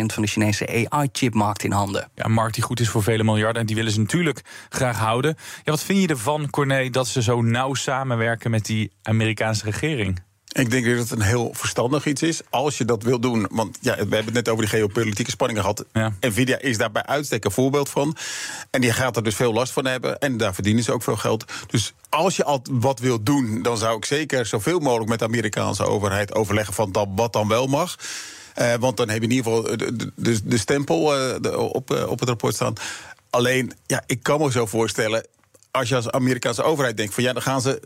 van 0.06 0.23
de 0.23 0.28
Chinese 0.28 0.88
AI-chipmarkt 0.88 1.64
in 1.64 1.73
handen. 1.73 2.08
Ja, 2.14 2.25
een 2.25 2.32
markt 2.32 2.55
die 2.55 2.64
goed 2.64 2.81
is 2.81 2.88
voor 2.88 3.02
vele 3.02 3.25
miljarden. 3.25 3.61
En 3.61 3.67
die 3.67 3.76
willen 3.76 3.93
ze 3.93 4.00
natuurlijk 4.00 4.43
graag 4.69 4.99
houden. 4.99 5.37
Ja, 5.64 5.70
wat 5.70 5.82
vind 5.82 6.00
je 6.00 6.08
ervan, 6.08 6.50
Corné, 6.50 6.90
dat 6.90 7.08
ze 7.08 7.23
zo 7.23 7.43
nauw 7.43 7.75
samenwerken 7.75 8.50
met 8.50 8.64
die 8.64 8.93
Amerikaanse 9.02 9.64
regering? 9.64 10.25
Ik 10.56 10.70
denk 10.70 10.86
dat 10.86 10.98
het 10.98 11.10
een 11.10 11.26
heel 11.26 11.50
verstandig 11.52 12.06
iets 12.06 12.22
is. 12.22 12.40
Als 12.50 12.78
je 12.78 12.84
dat 12.84 13.02
wil 13.02 13.20
doen. 13.20 13.46
Want 13.50 13.78
ja, 13.80 13.92
we 13.94 13.98
hebben 13.98 14.24
het 14.24 14.32
net 14.32 14.48
over 14.48 14.64
die 14.64 14.78
geopolitieke 14.78 15.30
spanningen 15.30 15.62
gehad. 15.62 15.84
Ja. 15.92 16.12
Nvidia 16.20 16.58
is 16.58 16.78
daar 16.78 16.92
bij 16.92 17.04
uitstek 17.04 17.44
een 17.44 17.50
voorbeeld 17.50 17.88
van. 17.88 18.16
En 18.70 18.80
die 18.80 18.92
gaat 18.92 19.16
er 19.16 19.22
dus 19.22 19.34
veel 19.34 19.52
last 19.52 19.72
van 19.72 19.86
hebben. 19.86 20.18
En 20.18 20.36
daar 20.36 20.54
verdienen 20.54 20.84
ze 20.84 20.92
ook 20.92 21.02
veel 21.02 21.16
geld. 21.16 21.44
Dus 21.66 21.94
als 22.08 22.36
je 22.36 22.44
al 22.44 22.62
wat 22.70 23.00
wil 23.00 23.22
doen, 23.22 23.62
dan 23.62 23.78
zou 23.78 23.96
ik 23.96 24.04
zeker 24.04 24.46
zoveel 24.46 24.78
mogelijk 24.78 25.08
met 25.08 25.18
de 25.18 25.24
Amerikaanse 25.24 25.84
overheid 25.84 26.34
overleggen 26.34 26.74
van 26.74 26.92
dat, 26.92 27.08
wat 27.14 27.32
dan 27.32 27.48
wel 27.48 27.66
mag. 27.66 27.96
Uh, 28.58 28.74
want 28.74 28.96
dan 28.96 29.08
heb 29.08 29.22
je 29.22 29.28
in 29.28 29.34
ieder 29.34 29.52
geval 29.52 29.76
de, 29.76 30.12
de, 30.14 30.40
de 30.44 30.58
stempel 30.58 31.18
uh, 31.18 31.34
de, 31.40 31.58
op, 31.58 31.90
uh, 31.90 32.08
op 32.08 32.20
het 32.20 32.28
rapport 32.28 32.54
staan. 32.54 32.74
Alleen, 33.30 33.72
ja, 33.86 34.02
ik 34.06 34.22
kan 34.22 34.40
me 34.40 34.50
zo 34.50 34.66
voorstellen 34.66 35.26
als 35.70 35.88
je 35.88 35.94
als 35.94 36.10
Amerikaanse 36.10 36.62
overheid 36.62 36.96
denkt 36.96 37.14
van 37.14 37.22
ja, 37.22 37.32
dan 37.32 37.42
gaan 37.42 37.60
ze 37.60 37.80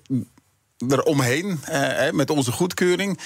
eromheen 0.89 1.61
eh, 1.65 2.11
met 2.11 2.31
onze 2.31 2.53
goedkeuring. 2.53 3.19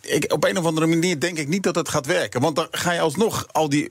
Ik, 0.00 0.32
op 0.32 0.44
een 0.44 0.58
of 0.58 0.64
andere 0.64 0.86
manier 0.86 1.20
denk 1.20 1.38
ik 1.38 1.48
niet 1.48 1.62
dat 1.62 1.74
het 1.74 1.88
gaat 1.88 2.06
werken. 2.06 2.40
Want 2.40 2.56
dan 2.56 2.68
ga 2.70 2.92
je 2.92 3.00
alsnog 3.00 3.46
al 3.52 3.68
die 3.68 3.88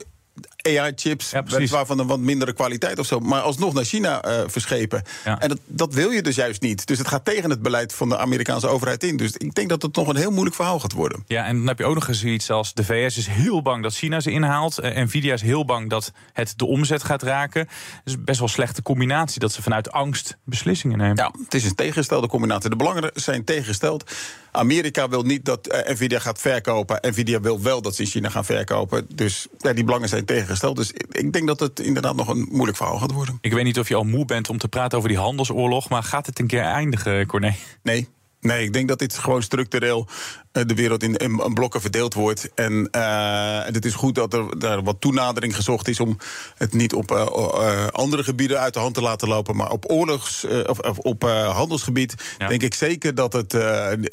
AI-chips, 0.65 1.29
ja, 1.29 1.43
weliswaar 1.43 1.85
van 1.85 1.99
een 1.99 2.07
wat 2.07 2.19
mindere 2.19 2.53
kwaliteit 2.53 2.99
of 2.99 3.05
zo, 3.05 3.19
maar 3.19 3.41
alsnog 3.41 3.73
naar 3.73 3.83
China 3.83 4.25
uh, 4.27 4.41
verschepen. 4.47 5.03
Ja. 5.25 5.39
En 5.39 5.49
dat, 5.49 5.59
dat 5.65 5.93
wil 5.93 6.09
je 6.09 6.21
dus 6.21 6.35
juist 6.35 6.61
niet. 6.61 6.87
Dus 6.87 6.97
het 6.97 7.07
gaat 7.07 7.25
tegen 7.25 7.49
het 7.49 7.61
beleid 7.61 7.93
van 7.93 8.09
de 8.09 8.17
Amerikaanse 8.17 8.67
overheid 8.67 9.03
in. 9.03 9.17
Dus 9.17 9.31
ik 9.37 9.55
denk 9.55 9.69
dat 9.69 9.81
het 9.81 9.95
nog 9.95 10.07
een 10.07 10.15
heel 10.15 10.31
moeilijk 10.31 10.55
verhaal 10.55 10.79
gaat 10.79 10.91
worden. 10.91 11.23
Ja, 11.27 11.45
en 11.45 11.57
dan 11.57 11.67
heb 11.67 11.77
je 11.79 11.85
ook 11.85 11.95
nog 11.95 12.07
eens 12.07 12.19
zoiets 12.19 12.49
als 12.49 12.73
de 12.73 12.83
VS 12.83 13.17
is 13.17 13.27
heel 13.27 13.61
bang 13.61 13.83
dat 13.83 13.95
China 13.95 14.19
ze 14.19 14.31
inhaalt. 14.31 14.79
Uh, 14.83 14.97
Nvidia 14.97 15.33
is 15.33 15.41
heel 15.41 15.65
bang 15.65 15.89
dat 15.89 16.11
het 16.33 16.53
de 16.55 16.65
omzet 16.65 17.03
gaat 17.03 17.23
raken. 17.23 17.67
Dus 18.03 18.23
best 18.23 18.39
wel 18.39 18.47
een 18.47 18.53
slechte 18.53 18.81
combinatie 18.81 19.39
dat 19.39 19.51
ze 19.51 19.61
vanuit 19.61 19.91
angst 19.91 20.37
beslissingen 20.43 20.97
nemen. 20.97 21.15
Ja, 21.15 21.31
het 21.43 21.53
is 21.53 21.63
een 21.63 21.75
tegengestelde 21.75 22.27
combinatie. 22.27 22.69
De 22.69 22.75
belangen 22.75 23.11
zijn 23.13 23.43
tegengesteld. 23.43 24.11
Amerika 24.51 25.09
wil 25.09 25.23
niet 25.23 25.45
dat 25.45 25.73
uh, 25.73 25.93
Nvidia 25.93 26.19
gaat 26.19 26.39
verkopen. 26.39 26.99
Nvidia 27.01 27.39
wil 27.39 27.61
wel 27.61 27.81
dat 27.81 27.95
ze 27.95 28.01
in 28.01 28.07
China 28.07 28.29
gaan 28.29 28.45
verkopen. 28.45 29.07
Dus 29.15 29.47
ja, 29.57 29.73
die 29.73 29.83
belangen 29.83 30.09
zijn 30.09 30.25
tegengesteld. 30.25 30.54
Dus 30.59 30.91
ik 31.11 31.33
denk 31.33 31.47
dat 31.47 31.59
het 31.59 31.79
inderdaad 31.79 32.15
nog 32.15 32.27
een 32.27 32.47
moeilijk 32.51 32.77
verhaal 32.77 32.97
gaat 32.97 33.11
worden. 33.11 33.37
Ik 33.41 33.53
weet 33.53 33.63
niet 33.63 33.79
of 33.79 33.87
je 33.87 33.95
al 33.95 34.03
moe 34.03 34.25
bent 34.25 34.49
om 34.49 34.57
te 34.57 34.67
praten 34.67 34.97
over 34.97 35.09
die 35.09 35.19
handelsoorlog. 35.19 35.89
Maar 35.89 36.03
gaat 36.03 36.25
het 36.25 36.39
een 36.39 36.47
keer 36.47 36.61
eindigen, 36.61 37.25
Corné? 37.27 37.55
Nee. 37.83 38.07
Nee, 38.45 38.63
ik 38.63 38.73
denk 38.73 38.87
dat 38.87 38.99
dit 38.99 39.17
gewoon 39.17 39.41
structureel 39.41 40.07
de 40.51 40.73
wereld 40.73 41.03
in, 41.03 41.15
in, 41.15 41.53
blokken 41.53 41.81
verdeeld 41.81 42.13
wordt. 42.13 42.53
En 42.53 42.87
uh, 42.91 43.63
het 43.63 43.85
is 43.85 43.93
goed 43.93 44.15
dat 44.15 44.33
er 44.33 44.59
daar 44.59 44.83
wat 44.83 45.01
toenadering 45.01 45.55
gezocht 45.55 45.87
is 45.87 45.99
om 45.99 46.17
het 46.55 46.73
niet 46.73 46.93
op 46.93 47.11
uh, 47.11 47.25
uh, 47.35 47.87
andere 47.87 48.23
gebieden 48.23 48.59
uit 48.59 48.73
de 48.73 48.79
hand 48.79 48.93
te 48.93 49.01
laten 49.01 49.27
lopen, 49.27 49.55
maar 49.55 49.71
op 49.71 49.91
oorlogs- 49.91 50.45
of, 50.65 50.79
of, 50.79 50.97
op 50.97 51.21
handelsgebied. 51.51 52.15
Ja. 52.37 52.47
Denk 52.47 52.61
ik 52.61 52.73
zeker 52.73 53.15
dat 53.15 53.33
het 53.33 53.55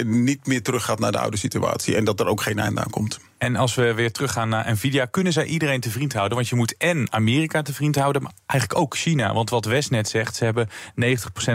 niet 0.04 0.46
meer 0.46 0.62
teruggaat 0.62 0.98
naar 0.98 1.12
de 1.12 1.18
oude 1.18 1.36
situatie 1.36 1.96
en 1.96 2.04
dat 2.04 2.20
er 2.20 2.26
ook 2.26 2.42
geen 2.42 2.58
einde 2.58 2.80
aan 2.80 2.90
komt. 2.90 3.18
En 3.42 3.56
als 3.56 3.74
we 3.74 3.94
weer 3.94 4.12
teruggaan 4.12 4.48
naar 4.48 4.72
Nvidia, 4.72 5.04
kunnen 5.04 5.32
zij 5.32 5.44
iedereen 5.44 5.80
te 5.80 5.90
vriend 5.90 6.12
houden? 6.12 6.36
Want 6.36 6.48
je 6.48 6.54
moet 6.54 6.76
en 6.76 7.12
Amerika 7.12 7.62
te 7.62 7.72
vriend 7.72 7.96
houden, 7.96 8.22
maar 8.22 8.32
eigenlijk 8.46 8.80
ook 8.80 8.96
China. 8.96 9.34
Want 9.34 9.50
wat 9.50 9.64
West 9.64 9.90
net 9.90 10.08
zegt, 10.08 10.36
ze 10.36 10.44
hebben 10.44 10.68
90% 10.68 10.72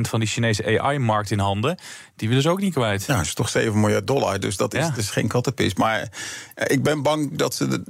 van 0.02 0.20
die 0.20 0.30
Chinese 0.30 0.80
AI-markt 0.82 1.32
in 1.32 1.40
handen. 1.40 1.78
Die 2.16 2.28
willen 2.28 2.44
ze 2.44 2.50
ook 2.50 2.60
niet 2.60 2.74
kwijt. 2.74 3.06
Ja, 3.06 3.16
dat 3.16 3.26
is 3.26 3.34
toch 3.34 3.50
7 3.50 3.80
miljard 3.80 4.08
dollar. 4.08 4.40
Dus 4.40 4.58
dat 4.58 4.74
is, 4.74 4.86
ja. 4.86 4.90
dus 4.90 5.10
geen 5.10 5.28
kattenpis. 5.28 5.76
Maar 5.76 6.10
ik 6.56 6.84
ben 6.84 7.02
bang 7.02 7.38
dat 7.38 7.56
ze, 7.56 7.68
de, 7.68 7.84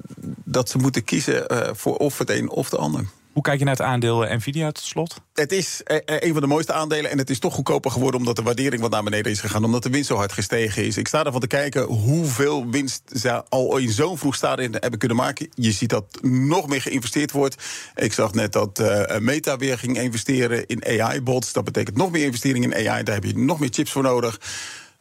dat 0.44 0.70
ze 0.70 0.78
moeten 0.78 1.04
kiezen 1.04 1.46
uh, 1.52 1.70
voor 1.74 1.96
of 1.96 2.18
het 2.18 2.30
een 2.30 2.50
of 2.50 2.70
de 2.70 2.78
ander. 2.78 3.06
Hoe 3.38 3.46
kijk 3.46 3.60
je 3.60 3.66
naar 3.66 3.76
het 3.76 3.86
aandeel 3.86 4.36
Nvidia 4.36 4.72
tot 4.72 4.84
slot? 4.84 5.22
Het 5.34 5.52
is 5.52 5.84
eh, 5.84 5.98
een 6.06 6.32
van 6.32 6.42
de 6.42 6.48
mooiste 6.48 6.74
aandelen 6.74 7.12
en 7.12 7.18
het 7.18 7.30
is 7.30 7.40
toch 7.40 7.54
goedkoper 7.54 7.92
geworden 7.92 8.20
omdat 8.20 8.36
de 8.36 8.42
waardering 8.42 8.82
wat 8.82 8.92
naar 8.92 9.04
beneden 9.04 9.32
is 9.32 9.40
gegaan, 9.40 9.64
omdat 9.64 9.84
de 9.84 9.90
winst 9.90 10.08
zo 10.08 10.16
hard 10.16 10.32
gestegen 10.32 10.86
is. 10.86 10.98
Ik 10.98 11.08
sta 11.08 11.24
ervan 11.24 11.42
te 11.42 11.48
kijken 11.48 11.84
hoeveel 11.84 12.70
winst 12.70 13.02
ze 13.16 13.44
al 13.50 13.78
in 13.78 13.90
zo'n 13.90 14.18
vroeg 14.18 14.36
stadium 14.36 14.72
hebben 14.74 15.00
kunnen 15.00 15.18
maken. 15.18 15.50
Je 15.54 15.72
ziet 15.72 15.90
dat 15.90 16.20
nog 16.22 16.68
meer 16.68 16.82
geïnvesteerd 16.82 17.32
wordt. 17.32 17.64
Ik 17.96 18.14
zag 18.14 18.34
net 18.34 18.52
dat 18.52 18.84
Meta 19.20 19.58
weer 19.58 19.78
ging 19.78 20.00
investeren 20.00 20.68
in 20.68 20.86
AI-bots. 20.86 21.54
Dat 21.54 21.64
betekent 21.64 21.98
nog 21.98 22.12
meer 22.12 22.26
investering 22.26 22.64
in 22.64 22.90
AI. 22.90 23.04
Daar 23.04 23.16
heb 23.16 23.24
je 23.24 23.38
nog 23.38 23.60
meer 23.60 23.70
chips 23.72 23.92
voor 23.92 24.04
nodig. 24.04 24.40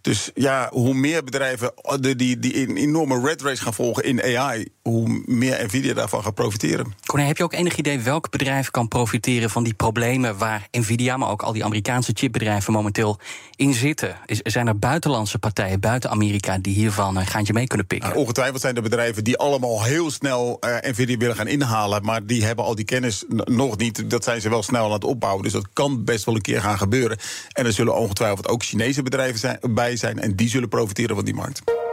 Dus 0.07 0.31
ja, 0.35 0.69
hoe 0.73 0.95
meer 0.95 1.25
bedrijven 1.25 1.73
die, 2.01 2.39
die, 2.39 2.69
een 2.69 2.77
enorme 2.77 3.21
red 3.21 3.43
race 3.43 3.63
gaan 3.63 3.75
volgen 3.75 4.05
in 4.05 4.23
AI, 4.23 4.69
hoe 4.83 5.23
meer 5.25 5.65
Nvidia 5.65 5.95
daarvan 5.95 6.23
gaat 6.23 6.35
profiteren. 6.35 6.95
Corné, 7.07 7.25
heb 7.25 7.37
je 7.37 7.43
ook 7.43 7.53
enig 7.53 7.77
idee 7.77 7.99
welk 7.99 8.31
bedrijf 8.31 8.71
kan 8.71 8.89
profiteren 8.89 9.51
van 9.51 9.65
die 9.65 9.75
problemen 9.75 10.39
waar 10.39 10.69
Nvidia, 10.71 11.17
maar 11.17 11.31
ook 11.31 11.43
al 11.43 11.53
die 11.53 11.65
Amerikaanse 11.65 12.11
chipbedrijven 12.15 12.73
momenteel 12.73 13.19
in 13.57 13.75
zitten? 13.75 14.17
Is, 14.27 14.41
zijn 14.43 14.67
er 14.67 14.79
buitenlandse 14.79 15.39
partijen 15.39 15.81
buiten 15.81 16.11
Amerika 16.11 16.59
die 16.59 16.75
hiervan 16.75 17.17
een 17.17 17.27
gaantje 17.27 17.53
mee 17.53 17.67
kunnen 17.67 17.87
pikken? 17.87 18.09
Nou, 18.09 18.21
ongetwijfeld 18.21 18.61
zijn 18.61 18.77
er 18.77 18.83
bedrijven 18.83 19.25
die 19.25 19.37
allemaal 19.37 19.83
heel 19.83 20.11
snel 20.11 20.59
uh, 20.61 20.77
Nvidia 20.91 21.17
willen 21.17 21.37
gaan 21.37 21.49
inhalen, 21.49 22.05
maar 22.05 22.27
die 22.27 22.45
hebben 22.45 22.65
al 22.65 22.75
die 22.75 22.85
kennis 22.85 23.25
nog 23.45 23.77
niet. 23.77 24.11
Dat 24.11 24.25
zijn 24.25 24.41
ze 24.41 24.49
wel 24.49 24.63
snel 24.63 24.85
aan 24.85 24.93
het 24.93 25.05
opbouwen. 25.05 25.43
Dus 25.43 25.53
dat 25.53 25.69
kan 25.73 26.05
best 26.05 26.25
wel 26.25 26.35
een 26.35 26.41
keer 26.41 26.61
gaan 26.61 26.79
gebeuren. 26.79 27.19
En 27.53 27.67
er 27.67 27.73
zullen 27.73 27.97
ongetwijfeld 27.97 28.49
ook 28.49 28.65
Chinese 28.65 29.03
bedrijven 29.03 29.39
zijn, 29.39 29.59
bij 29.71 29.96
zijn 29.97 30.19
en 30.19 30.37
die 30.37 30.49
zullen 30.49 30.69
profiteren 30.69 31.17
van 31.17 31.25
die 31.25 31.35
markt. 31.35 31.86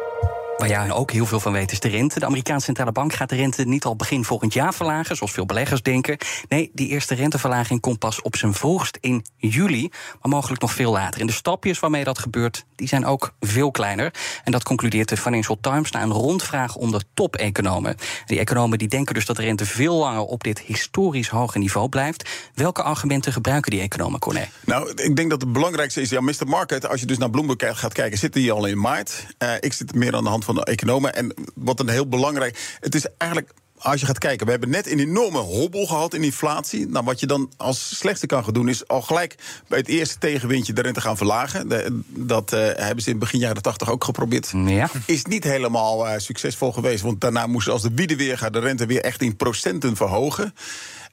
Waar 0.58 0.70
jij 0.70 0.92
ook 0.92 1.12
heel 1.12 1.26
veel 1.26 1.40
van 1.40 1.52
weet 1.52 1.72
is 1.72 1.80
de 1.80 1.88
rente. 1.88 2.20
De 2.20 2.26
Amerikaanse 2.26 2.66
centrale 2.66 2.92
bank 2.92 3.14
gaat 3.14 3.30
de 3.30 3.36
rente 3.36 3.64
niet 3.64 3.86
al 3.86 3.96
begin 3.96 4.24
volgend 4.24 4.54
jaar 4.54 4.74
verlagen, 4.74 5.16
zoals 5.16 5.32
veel 5.32 5.46
beleggers 5.46 5.82
denken. 5.82 6.18
Nee, 6.50 6.72
die 6.74 6.88
eerste 6.88 7.16
renteverlaging 7.16 7.82
komt 7.82 8.00
pas 8.00 8.22
op 8.22 8.36
zijn 8.36 8.54
vroegst 8.54 8.98
in 9.02 9.26
juli, 9.38 9.90
maar 10.22 10.32
mogelijk 10.32 10.62
nog 10.62 10.74
veel 10.74 10.92
later. 10.92 11.22
En 11.22 11.28
de 11.28 11.34
stapjes 11.34 11.80
waarmee 11.80 12.04
dat 12.04 12.20
gebeurt, 12.20 12.66
die 12.76 12.88
zijn 12.88 13.06
ook 13.06 13.34
veel 13.40 13.72
kleiner. 13.72 14.14
En 14.44 14.52
dat 14.52 14.64
concludeert 14.64 15.10
de 15.10 15.18
Financial 15.18 15.58
Times 15.62 15.92
na 15.92 16.02
een 16.02 16.12
rondvraag 16.12 16.76
onder 16.76 17.04
top-economen. 17.14 17.96
Die 18.26 18.40
economen 18.40 18.78
die 18.78 18.88
denken 18.88 19.14
dus 19.14 19.26
dat 19.26 19.36
de 19.36 19.42
rente 19.42 19.66
veel 19.66 19.96
langer 19.96 20.24
op 20.24 20.44
dit 20.44 20.60
historisch 20.60 21.30
hoge 21.30 21.58
niveau 21.58 21.90
blijft. 21.90 22.30
Welke 22.56 22.84
argumenten 22.84 23.34
gebruiken 23.34 23.72
die 23.72 23.82
economen, 23.82 24.20
Corné? 24.20 24.50
Nou, 24.66 24.92
ik 24.96 25.16
denk 25.16 25.30
dat 25.30 25.42
het 25.42 25.54
belangrijkste 25.54 26.02
is, 26.02 26.10
ja, 26.10 26.22
Mr. 26.22 26.48
Market, 26.48 26.88
als 26.88 27.00
je 27.00 27.06
dus 27.06 27.18
naar 27.18 27.30
Bloomberg 27.30 27.80
gaat 27.80 27.94
kijken, 27.94 28.18
zit 28.18 28.34
die 28.34 28.52
al 28.52 28.66
in 28.66 28.80
maart. 28.80 29.26
Uh, 29.40 29.54
ik 29.60 29.74
zit 29.74 29.96
meer 29.96 30.16
aan 30.16 30.24
de 30.24 30.30
hand 30.30 30.43
van 30.44 30.56
de 30.56 30.66
economen. 30.66 31.16
En 31.16 31.34
wat 31.56 31.80
een 31.80 31.90
heel 31.90 32.08
belangrijk. 32.08 32.78
Het 32.80 32.96
is 32.96 33.06
eigenlijk 33.18 33.54
als 33.84 34.00
je 34.00 34.06
gaat 34.06 34.18
kijken, 34.18 34.46
we 34.46 34.52
hebben 34.52 34.70
net 34.70 34.92
een 34.92 35.00
enorme 35.00 35.38
hobbel 35.38 35.86
gehad 35.86 36.14
in 36.14 36.24
inflatie. 36.24 36.88
Nou, 36.88 37.06
wat 37.06 37.20
je 37.20 37.26
dan 37.26 37.52
als 37.58 37.98
slechtste 37.98 38.26
kan 38.26 38.44
gaan 38.44 38.54
doen, 38.54 38.70
is 38.70 38.88
al 38.88 39.02
gelijk 39.02 39.36
bij 39.68 39.80
het 39.80 39.88
eerste 39.88 40.18
tegenwindje 40.18 40.74
de 40.74 40.82
rente 40.82 41.02
gaan 41.02 41.18
verlagen. 41.18 41.68
dat 42.08 42.54
uh, 42.54 42.60
hebben 42.60 43.04
ze 43.04 43.10
in 43.10 43.20
begin 43.20 43.40
jaren 43.40 43.62
80 43.62 43.90
ook 43.90 44.04
geprobeerd. 44.04 44.52
Ja. 44.66 44.90
Is 45.06 45.26
niet 45.26 45.44
helemaal 45.44 46.08
uh, 46.08 46.14
succesvol 46.18 46.72
geweest, 46.72 47.04
want 47.04 47.22
daarna 47.22 47.48
moesten 47.48 47.74
als 47.74 47.82
de 47.82 47.92
wieden 47.96 48.18
weer 48.18 48.38
gaat, 48.38 48.54
de 48.54 48.60
rente 48.60 48.86
weer 48.86 49.02
echt 49.02 49.22
in 49.22 49.36
procenten 49.36 49.96
verhogen. 49.96 50.54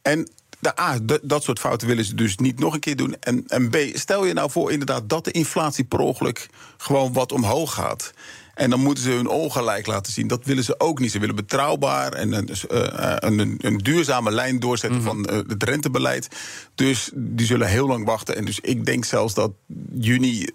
En 0.02 0.28
de 0.58 0.80
A, 0.80 0.98
dat 1.22 1.42
soort 1.42 1.58
fouten 1.58 1.88
willen 1.88 2.04
ze 2.04 2.14
dus 2.14 2.36
niet 2.36 2.58
nog 2.58 2.74
een 2.74 2.80
keer 2.80 2.96
doen. 2.96 3.16
En, 3.20 3.44
en 3.46 3.70
B, 3.70 3.76
stel 3.92 4.24
je 4.24 4.32
nou 4.32 4.50
voor 4.50 4.72
inderdaad 4.72 5.08
dat 5.08 5.24
de 5.24 5.30
inflatie 5.30 5.84
per 5.84 5.98
ongeluk 5.98 6.48
gewoon 6.76 7.12
wat 7.12 7.32
omhoog 7.32 7.74
gaat. 7.74 8.12
En 8.54 8.70
dan 8.70 8.80
moeten 8.80 9.04
ze 9.04 9.10
hun 9.10 9.28
ongelijk 9.28 9.86
laten 9.86 10.12
zien. 10.12 10.26
Dat 10.26 10.44
willen 10.44 10.64
ze 10.64 10.80
ook 10.80 10.98
niet. 10.98 11.10
Ze 11.10 11.18
willen 11.18 11.34
betrouwbaar 11.34 12.12
en 12.12 12.32
een, 12.32 12.48
uh, 12.48 13.14
een, 13.18 13.58
een, 13.58 13.78
duurzame 13.78 14.30
lijn 14.30 14.60
doorzetten 14.60 15.00
mhm. 15.00 15.08
van 15.08 15.28
uh, 15.30 15.36
het 15.48 15.62
rentebeleid. 15.62 16.28
Dus 16.74 17.10
die 17.14 17.46
zullen 17.46 17.68
heel 17.68 17.86
lang 17.86 18.04
wachten. 18.04 18.36
En 18.36 18.44
dus 18.44 18.60
ik 18.60 18.84
denk 18.84 19.04
zelfs 19.04 19.34
dat 19.34 19.50
juni 19.92 20.46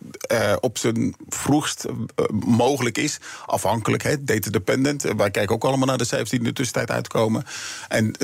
op 0.60 0.78
zijn 0.78 1.16
vroegst 1.30 1.86
mogelijk 2.46 2.98
is. 2.98 3.20
Afhankelijk, 3.46 4.04
hè, 4.04 4.24
data 4.24 4.50
dependent. 4.50 5.02
wij 5.02 5.32
kijken 5.32 5.56
ook 5.56 5.64
allemaal 5.64 5.88
naar 5.88 5.98
de 5.98 6.06
cijfers 6.06 6.30
die 6.30 6.40
in 6.40 6.46
de 6.46 6.54
tussentijd 6.54 6.92
uitkomen. 6.92 7.44
En 7.88 8.16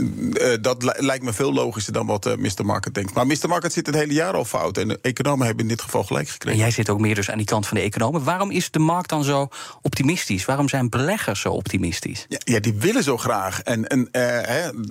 dat 0.61 0.95
lijkt 0.99 1.23
me 1.23 1.33
veel 1.33 1.53
logischer 1.53 1.93
dan 1.93 2.05
wat 2.05 2.37
Mr. 2.37 2.65
Market 2.65 2.93
denkt. 2.93 3.13
Maar 3.13 3.27
Mr. 3.27 3.47
Market 3.47 3.73
zit 3.73 3.85
het 3.85 3.95
hele 3.95 4.13
jaar 4.13 4.33
al 4.33 4.45
fout. 4.45 4.77
En 4.77 4.87
de 4.87 4.99
economen 5.01 5.45
hebben 5.45 5.63
in 5.63 5.69
dit 5.71 5.81
geval 5.81 6.03
gelijk 6.03 6.29
gekregen. 6.29 6.59
En 6.59 6.65
jij 6.65 6.73
zit 6.73 6.89
ook 6.89 6.99
meer 6.99 7.15
dus 7.15 7.29
aan 7.29 7.37
die 7.37 7.45
kant 7.45 7.67
van 7.67 7.77
de 7.77 7.83
economen. 7.83 8.23
Waarom 8.23 8.51
is 8.51 8.71
de 8.71 8.79
markt 8.79 9.09
dan 9.09 9.23
zo 9.23 9.49
optimistisch? 9.81 10.45
Waarom 10.45 10.69
zijn 10.69 10.89
beleggers 10.89 11.41
zo 11.41 11.49
optimistisch? 11.49 12.25
Ja, 12.27 12.59
die 12.59 12.73
willen 12.73 13.03
zo 13.03 13.17
graag. 13.17 13.61
En, 13.61 13.87
en 13.87 13.99
uh, 13.99 14.83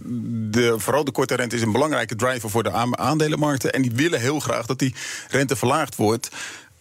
de, 0.51 0.75
vooral 0.79 1.05
de 1.05 1.13
korte 1.13 1.35
rente 1.35 1.57
is 1.57 1.63
een 1.63 1.73
belangrijke 1.73 2.17
driver 2.17 2.51
voor 2.51 2.63
de 2.63 2.97
aandelenmarkten. 2.97 3.73
En 3.73 3.83
die 3.83 3.93
willen 3.93 4.21
heel 4.21 4.41
graag 4.41 4.67
dat 4.67 4.79
die 4.79 4.95
rente 5.29 5.57
verlaagd 5.57 5.97
wordt. 5.97 6.31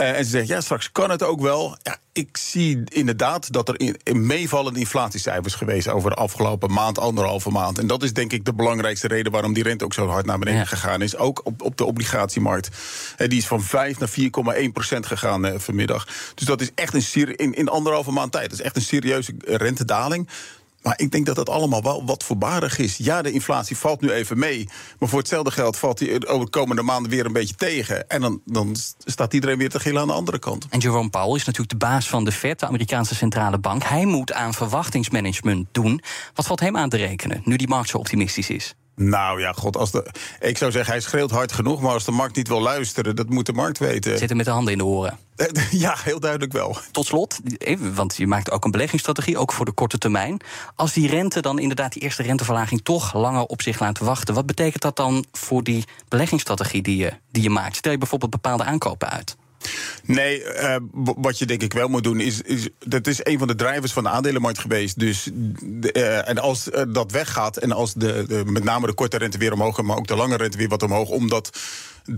Uh, 0.02 0.18
en 0.18 0.24
ze 0.24 0.30
zeggen, 0.30 0.56
ja, 0.56 0.62
straks 0.62 0.92
kan 0.92 1.10
het 1.10 1.24
ook 1.24 1.42
wel. 1.42 1.78
Ja, 1.82 1.98
ik 2.12 2.38
zie 2.38 2.82
inderdaad 2.86 3.54
dat 3.54 3.70
er 3.70 3.80
in, 4.04 4.26
meevallende 4.26 4.80
inflatiecijfers 4.80 5.54
geweest 5.54 5.88
over 5.88 6.10
de 6.10 6.16
afgelopen 6.16 6.72
maand, 6.72 7.00
anderhalve 7.00 7.50
maand. 7.50 7.80
En 7.80 7.88
dat 7.88 8.04
is 8.04 8.14
denk 8.14 8.32
ik 8.32 8.46
de 8.46 8.54
belangrijkste 8.54 9.08
reden 9.08 9.32
waarom 9.32 9.54
die 9.54 9.64
rente 9.64 9.84
ook 9.84 9.94
zo 9.94 10.08
hard 10.08 10.26
naar 10.26 10.40
beneden 10.40 10.68
gegaan 10.68 11.02
is. 11.02 11.16
Ook 11.16 11.42
op, 11.46 11.62
op 11.62 11.78
de 11.78 11.86
obligatiemarkt. 11.86 12.70
die 13.18 13.38
is 13.38 13.48
van 13.48 13.62
5 13.62 14.00
naar 14.00 14.10
4,1 14.10 14.72
procent 14.74 15.06
gegaan 15.06 15.46
uh, 15.46 15.54
vanmiddag. 15.58 16.08
Dus 16.36 16.48
dat 16.48 16.62
is 16.62 16.72
echt 16.76 17.16
een 17.16 17.36
in, 17.36 17.54
in 17.54 17.70
anderhalve 17.70 18.12
maand 18.12 18.32
tijd. 18.32 18.50
Dat 18.50 18.60
is 18.60 18.66
echt 18.66 18.76
een 18.76 18.82
serieuze 18.82 19.34
rentedaling. 19.46 20.30
Maar 20.82 21.00
ik 21.00 21.12
denk 21.12 21.26
dat 21.26 21.36
dat 21.36 21.50
allemaal 21.50 21.82
wel 21.82 22.06
wat 22.06 22.24
voorbarig 22.24 22.78
is. 22.78 22.98
Ja, 22.98 23.22
de 23.22 23.32
inflatie 23.32 23.78
valt 23.78 24.02
nu 24.02 24.12
even 24.12 24.40
mee. 24.40 24.68
Maar 25.00 25.10
voor 25.10 25.20
hetzelfde 25.20 25.52
geld 25.52 25.78
valt 25.78 25.98
die 25.98 26.28
over 26.28 26.46
de 26.46 26.52
komende 26.52 26.82
maanden 26.82 27.12
weer 27.12 27.26
een 27.26 27.34
beetje 27.34 27.56
tegen. 27.56 28.10
En 28.10 28.22
dan, 28.22 28.42
dan 28.46 28.76
staat 29.06 29.34
iedereen 29.34 29.58
weer 29.58 29.70
te 29.70 29.80
gillen 29.80 30.02
aan 30.02 30.08
de 30.08 30.14
andere 30.14 30.40
kant. 30.40 30.68
En 30.70 30.80
Jerome 30.80 31.10
Powell 31.10 31.36
is 31.36 31.46
natuurlijk 31.46 31.80
de 31.80 31.86
baas 31.86 32.10
van 32.10 32.26
de 32.26 32.32
Fed, 32.32 32.60
de 32.60 32.68
Amerikaanse 32.68 33.16
centrale 33.16 33.58
bank. 33.58 33.84
Hij 33.84 34.06
moet 34.06 34.34
aan 34.34 34.54
verwachtingsmanagement 34.54 35.68
doen. 35.72 36.02
Wat 36.34 36.46
valt 36.46 36.60
hem 36.60 36.78
aan 36.78 36.90
te 36.90 36.98
rekenen, 36.98 37.42
nu 37.44 37.56
die 37.56 37.68
markt 37.68 37.90
zo 37.90 37.98
optimistisch 37.98 38.50
is? 38.50 38.76
Nou 39.02 39.42
ja, 39.42 39.52
god, 39.52 39.78
als 39.78 39.92
de, 39.92 40.06
ik 40.40 40.58
zou 40.58 40.72
zeggen, 40.72 40.92
hij 40.92 41.02
schreeuwt 41.02 41.32
hard 41.32 41.52
genoeg, 41.52 41.82
maar 41.82 41.94
als 41.94 42.06
de 42.06 42.12
markt 42.12 42.36
niet 42.36 42.48
wil 42.48 42.62
luisteren, 42.62 43.16
dat 43.16 43.30
moet 43.30 43.46
de 43.46 43.54
markt 43.54 43.78
weten. 43.78 44.18
Zitten 44.18 44.38
met 44.38 44.46
de 44.46 44.52
handen 44.52 44.72
in 44.72 44.78
de 44.78 44.86
oren. 44.86 45.18
Ja, 45.72 45.96
heel 46.04 46.20
duidelijk 46.20 46.52
wel. 46.52 46.78
Tot 46.92 47.06
slot, 47.06 47.40
want 47.94 48.16
je 48.16 48.28
maakt 48.28 48.52
ook 48.52 48.66
een 48.66 48.72
beleggingsstrategie, 48.72 49.38
ook 49.38 49.54
voor 49.54 49.66
de 49.66 49.72
korte 49.72 49.98
termijn. 49.98 50.40
Als 50.76 50.94
die 50.94 51.08
rente 51.08 51.42
dan 51.42 51.60
inderdaad, 51.60 51.94
die 51.94 52.02
eerste 52.02 52.24
renteverlaging, 52.24 52.82
toch 52.84 53.14
langer 53.14 53.44
op 53.44 53.62
zich 53.62 53.80
laat 53.80 54.00
wachten, 54.00 54.34
wat 54.34 54.46
betekent 54.46 54.82
dat 54.82 54.96
dan 54.96 55.26
voor 55.32 55.64
die 55.64 55.84
beleggingsstrategie 56.08 56.82
die 56.82 56.98
je, 56.98 57.14
die 57.32 57.44
je 57.44 57.50
maakt? 57.50 57.76
Stel 57.76 57.92
je 57.92 57.98
bijvoorbeeld 57.98 58.32
bepaalde 58.32 58.64
aankopen 58.64 59.10
uit? 59.10 59.38
Nee, 60.04 60.44
uh, 60.44 60.76
wat 60.94 61.38
je 61.38 61.46
denk 61.46 61.62
ik 61.62 61.74
wel 61.74 61.88
moet 61.88 62.04
doen, 62.04 62.20
is. 62.20 62.42
Dat 62.80 63.08
is 63.08 63.20
een 63.24 63.38
van 63.38 63.48
de 63.48 63.56
drivers 63.56 63.94
van 63.94 64.04
de 64.04 64.10
aandelenmarkt 64.10 64.60
geweest. 64.60 65.00
Dus, 65.00 65.30
uh, 65.96 66.30
en 66.30 66.38
als 66.38 66.68
uh, 66.68 66.82
dat 66.90 67.12
weggaat 67.12 67.58
en 67.58 67.72
als 67.72 67.94
de, 67.94 68.44
met 68.46 68.64
name 68.64 68.88
de 68.88 68.94
korte 68.94 69.18
rente 69.18 69.38
weer 69.38 69.54
omhoog, 69.54 69.82
maar 69.82 69.98
ook 69.98 70.08
de 70.08 70.16
lange 70.16 70.38
rente 70.38 70.58
weer 70.58 70.68
wat 70.68 70.84
omhoog, 70.84 71.10
omdat 71.10 71.50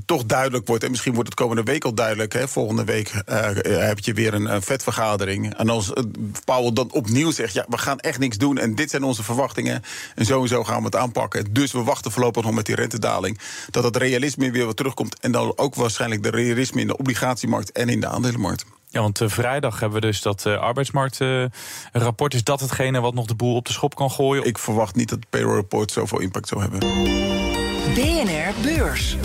toch 0.05 0.25
duidelijk 0.25 0.67
wordt. 0.67 0.83
En 0.83 0.89
misschien 0.89 1.13
wordt 1.13 1.29
het 1.29 1.37
komende 1.37 1.63
week 1.63 1.83
al 1.83 1.93
duidelijk. 1.93 2.33
Hè, 2.33 2.47
volgende 2.47 2.83
week 2.83 3.23
uh, 3.29 3.47
heb 3.63 3.99
je 3.99 4.13
weer 4.13 4.33
een, 4.33 4.53
een 4.53 4.61
vetvergadering. 4.61 5.55
En 5.55 5.69
als 5.69 5.89
uh, 5.89 6.03
Powell 6.45 6.73
dan 6.73 6.91
opnieuw 6.91 7.31
zegt: 7.31 7.53
ja, 7.53 7.65
we 7.69 7.77
gaan 7.77 7.99
echt 7.99 8.19
niks 8.19 8.37
doen. 8.37 8.57
En 8.57 8.75
dit 8.75 8.89
zijn 8.89 9.03
onze 9.03 9.23
verwachtingen. 9.23 9.83
En 10.15 10.25
sowieso 10.25 10.63
gaan 10.63 10.79
we 10.79 10.85
het 10.85 10.95
aanpakken. 10.95 11.53
Dus 11.53 11.71
we 11.71 11.83
wachten 11.83 12.11
voorlopig 12.11 12.43
nog 12.43 12.53
met 12.53 12.65
die 12.65 12.75
rentedaling. 12.75 13.39
Dat 13.69 13.83
het 13.83 13.95
realisme 13.95 14.51
weer 14.51 14.65
wat 14.65 14.77
terugkomt. 14.77 15.19
En 15.19 15.31
dan 15.31 15.53
ook 15.55 15.75
waarschijnlijk 15.75 16.23
de 16.23 16.29
realisme 16.29 16.81
in 16.81 16.87
de 16.87 16.97
obligatiemarkt 16.97 17.71
en 17.71 17.89
in 17.89 17.99
de 17.99 18.07
aandelenmarkt. 18.07 18.65
Ja, 18.91 19.01
want 19.01 19.21
uh, 19.21 19.29
vrijdag 19.29 19.79
hebben 19.79 20.01
we 20.01 20.07
dus 20.07 20.21
dat 20.21 20.45
uh, 20.47 20.57
arbeidsmarktrapport. 20.57 22.33
is 22.33 22.43
dat 22.43 22.59
hetgene 22.59 22.99
wat 22.99 23.13
nog 23.13 23.25
de 23.25 23.35
boel 23.35 23.55
op 23.55 23.65
de 23.65 23.73
schop 23.73 23.95
kan 23.95 24.11
gooien? 24.11 24.45
Ik 24.45 24.57
verwacht 24.57 24.95
niet 24.95 25.09
dat 25.09 25.19
het 25.19 25.29
payroll 25.29 25.55
report 25.55 25.91
zoveel 25.91 26.19
impact 26.19 26.47
zou 26.47 26.61
hebben. 26.61 26.79
BNR 27.93 28.53
Beurs. 28.61 29.17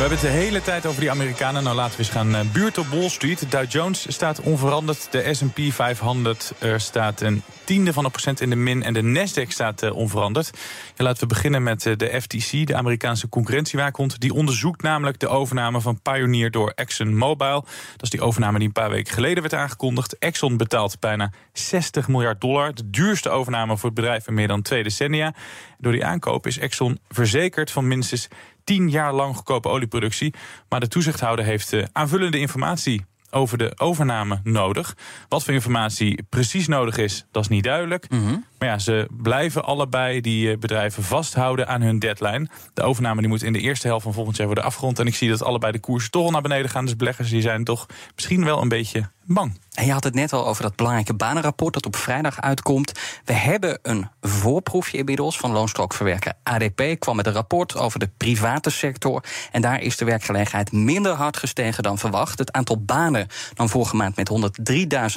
We 0.00 0.06
hebben 0.06 0.24
het 0.24 0.34
de 0.34 0.42
hele 0.42 0.62
tijd 0.62 0.86
over 0.86 1.00
die 1.00 1.10
Amerikanen. 1.10 1.62
Nou, 1.62 1.76
laten 1.76 1.92
we 1.92 1.98
eens 1.98 2.12
gaan 2.12 2.34
uh, 2.34 2.40
buurt 2.52 2.78
op 2.78 2.86
Wall 2.86 3.08
Street. 3.08 3.50
Dow 3.50 3.70
Jones 3.70 4.12
staat 4.12 4.40
onveranderd. 4.40 5.12
De 5.12 5.34
S&P 5.34 5.60
500 5.72 6.52
er 6.58 6.80
staat 6.80 7.20
een 7.20 7.42
tiende 7.64 7.92
van 7.92 8.04
een 8.04 8.10
procent 8.10 8.40
in 8.40 8.50
de 8.50 8.56
min. 8.56 8.82
En 8.82 8.92
de 8.92 9.02
Nasdaq 9.02 9.48
staat 9.48 9.82
uh, 9.82 9.94
onveranderd. 9.94 10.50
Ja, 10.96 11.04
laten 11.04 11.20
we 11.20 11.26
beginnen 11.26 11.62
met 11.62 11.84
uh, 11.84 11.96
de 11.96 12.20
FTC, 12.20 12.66
de 12.66 12.74
Amerikaanse 12.74 13.28
concurrentiewaakhond. 13.28 14.20
Die 14.20 14.34
onderzoekt 14.34 14.82
namelijk 14.82 15.18
de 15.18 15.28
overname 15.28 15.80
van 15.80 16.00
Pioneer 16.02 16.50
door 16.50 16.72
ExxonMobil. 16.74 17.64
Dat 17.92 18.02
is 18.02 18.10
die 18.10 18.20
overname 18.20 18.58
die 18.58 18.66
een 18.66 18.72
paar 18.72 18.90
weken 18.90 19.14
geleden 19.14 19.42
werd 19.42 19.54
aangekondigd. 19.54 20.18
Exxon 20.18 20.56
betaalt 20.56 21.00
bijna 21.00 21.32
60 21.52 22.08
miljard 22.08 22.40
dollar. 22.40 22.74
De 22.74 22.90
duurste 22.90 23.30
overname 23.30 23.76
voor 23.76 23.90
het 23.90 23.98
bedrijf 23.98 24.26
in 24.26 24.34
meer 24.34 24.48
dan 24.48 24.62
twee 24.62 24.82
decennia. 24.82 25.34
Door 25.78 25.92
die 25.92 26.04
aankoop 26.04 26.46
is 26.46 26.58
Exxon 26.58 26.98
verzekerd 27.08 27.70
van 27.70 27.88
minstens 27.88 28.28
tien 28.70 28.90
jaar 28.90 29.12
lang 29.12 29.36
goedkope 29.36 29.68
olieproductie. 29.68 30.34
Maar 30.68 30.80
de 30.80 30.88
toezichthouder 30.88 31.44
heeft 31.44 31.72
uh, 31.72 31.84
aanvullende 31.92 32.38
informatie 32.38 33.04
over 33.30 33.58
de 33.58 33.72
overname 33.76 34.40
nodig. 34.44 34.96
Wat 35.28 35.44
voor 35.44 35.54
informatie 35.54 36.22
precies 36.28 36.68
nodig 36.68 36.96
is, 36.96 37.26
dat 37.30 37.42
is 37.42 37.48
niet 37.48 37.64
duidelijk. 37.64 38.10
Mhm. 38.10 38.36
Maar 38.58 38.68
ja, 38.68 38.78
ze 38.78 39.08
blijven 39.10 39.64
allebei 39.64 40.20
die 40.20 40.50
eh, 40.50 40.58
bedrijven 40.58 41.02
vasthouden 41.02 41.68
aan 41.68 41.80
hun 41.82 41.98
deadline. 41.98 42.48
De 42.74 42.82
overname 42.82 43.20
die 43.20 43.28
moet 43.28 43.42
in 43.42 43.52
de 43.52 43.60
eerste 43.60 43.86
helft 43.86 44.02
van 44.02 44.12
volgend 44.12 44.36
jaar 44.36 44.46
worden 44.46 44.64
afgerond. 44.64 44.98
En 44.98 45.06
ik 45.06 45.14
zie 45.14 45.28
dat 45.28 45.42
allebei 45.42 45.72
de 45.72 45.80
koersen 45.80 46.10
toch 46.10 46.24
al 46.24 46.30
naar 46.30 46.42
beneden 46.42 46.70
gaan. 46.70 46.84
Dus 46.84 46.96
beleggers 46.96 47.30
die 47.30 47.42
zijn 47.42 47.64
toch 47.64 47.86
misschien 48.14 48.44
wel 48.44 48.62
een 48.62 48.68
beetje 48.68 49.10
bang. 49.24 49.58
En 49.80 49.86
je 49.86 49.92
had 49.92 50.04
het 50.04 50.14
net 50.14 50.32
al 50.32 50.46
over 50.46 50.62
dat 50.62 50.76
belangrijke 50.76 51.14
banenrapport 51.14 51.74
dat 51.74 51.86
op 51.86 51.96
vrijdag 51.96 52.40
uitkomt. 52.40 52.92
We 53.24 53.32
hebben 53.32 53.78
een 53.82 54.08
voorproefje 54.20 54.98
inmiddels 54.98 55.36
van 55.38 55.52
loonstrookverwerker 55.52 56.32
ADP. 56.42 56.82
kwam 56.98 57.16
met 57.16 57.26
een 57.26 57.32
rapport 57.32 57.76
over 57.76 57.98
de 57.98 58.10
private 58.16 58.70
sector. 58.70 59.24
En 59.52 59.62
daar 59.62 59.80
is 59.80 59.96
de 59.96 60.04
werkgelegenheid 60.04 60.72
minder 60.72 61.12
hard 61.12 61.36
gestegen 61.36 61.82
dan 61.82 61.98
verwacht. 61.98 62.38
Het 62.38 62.52
aantal 62.52 62.82
banen 62.84 63.26
nam 63.56 63.68
vorige 63.68 63.96
maand 63.96 64.16
met 64.16 64.30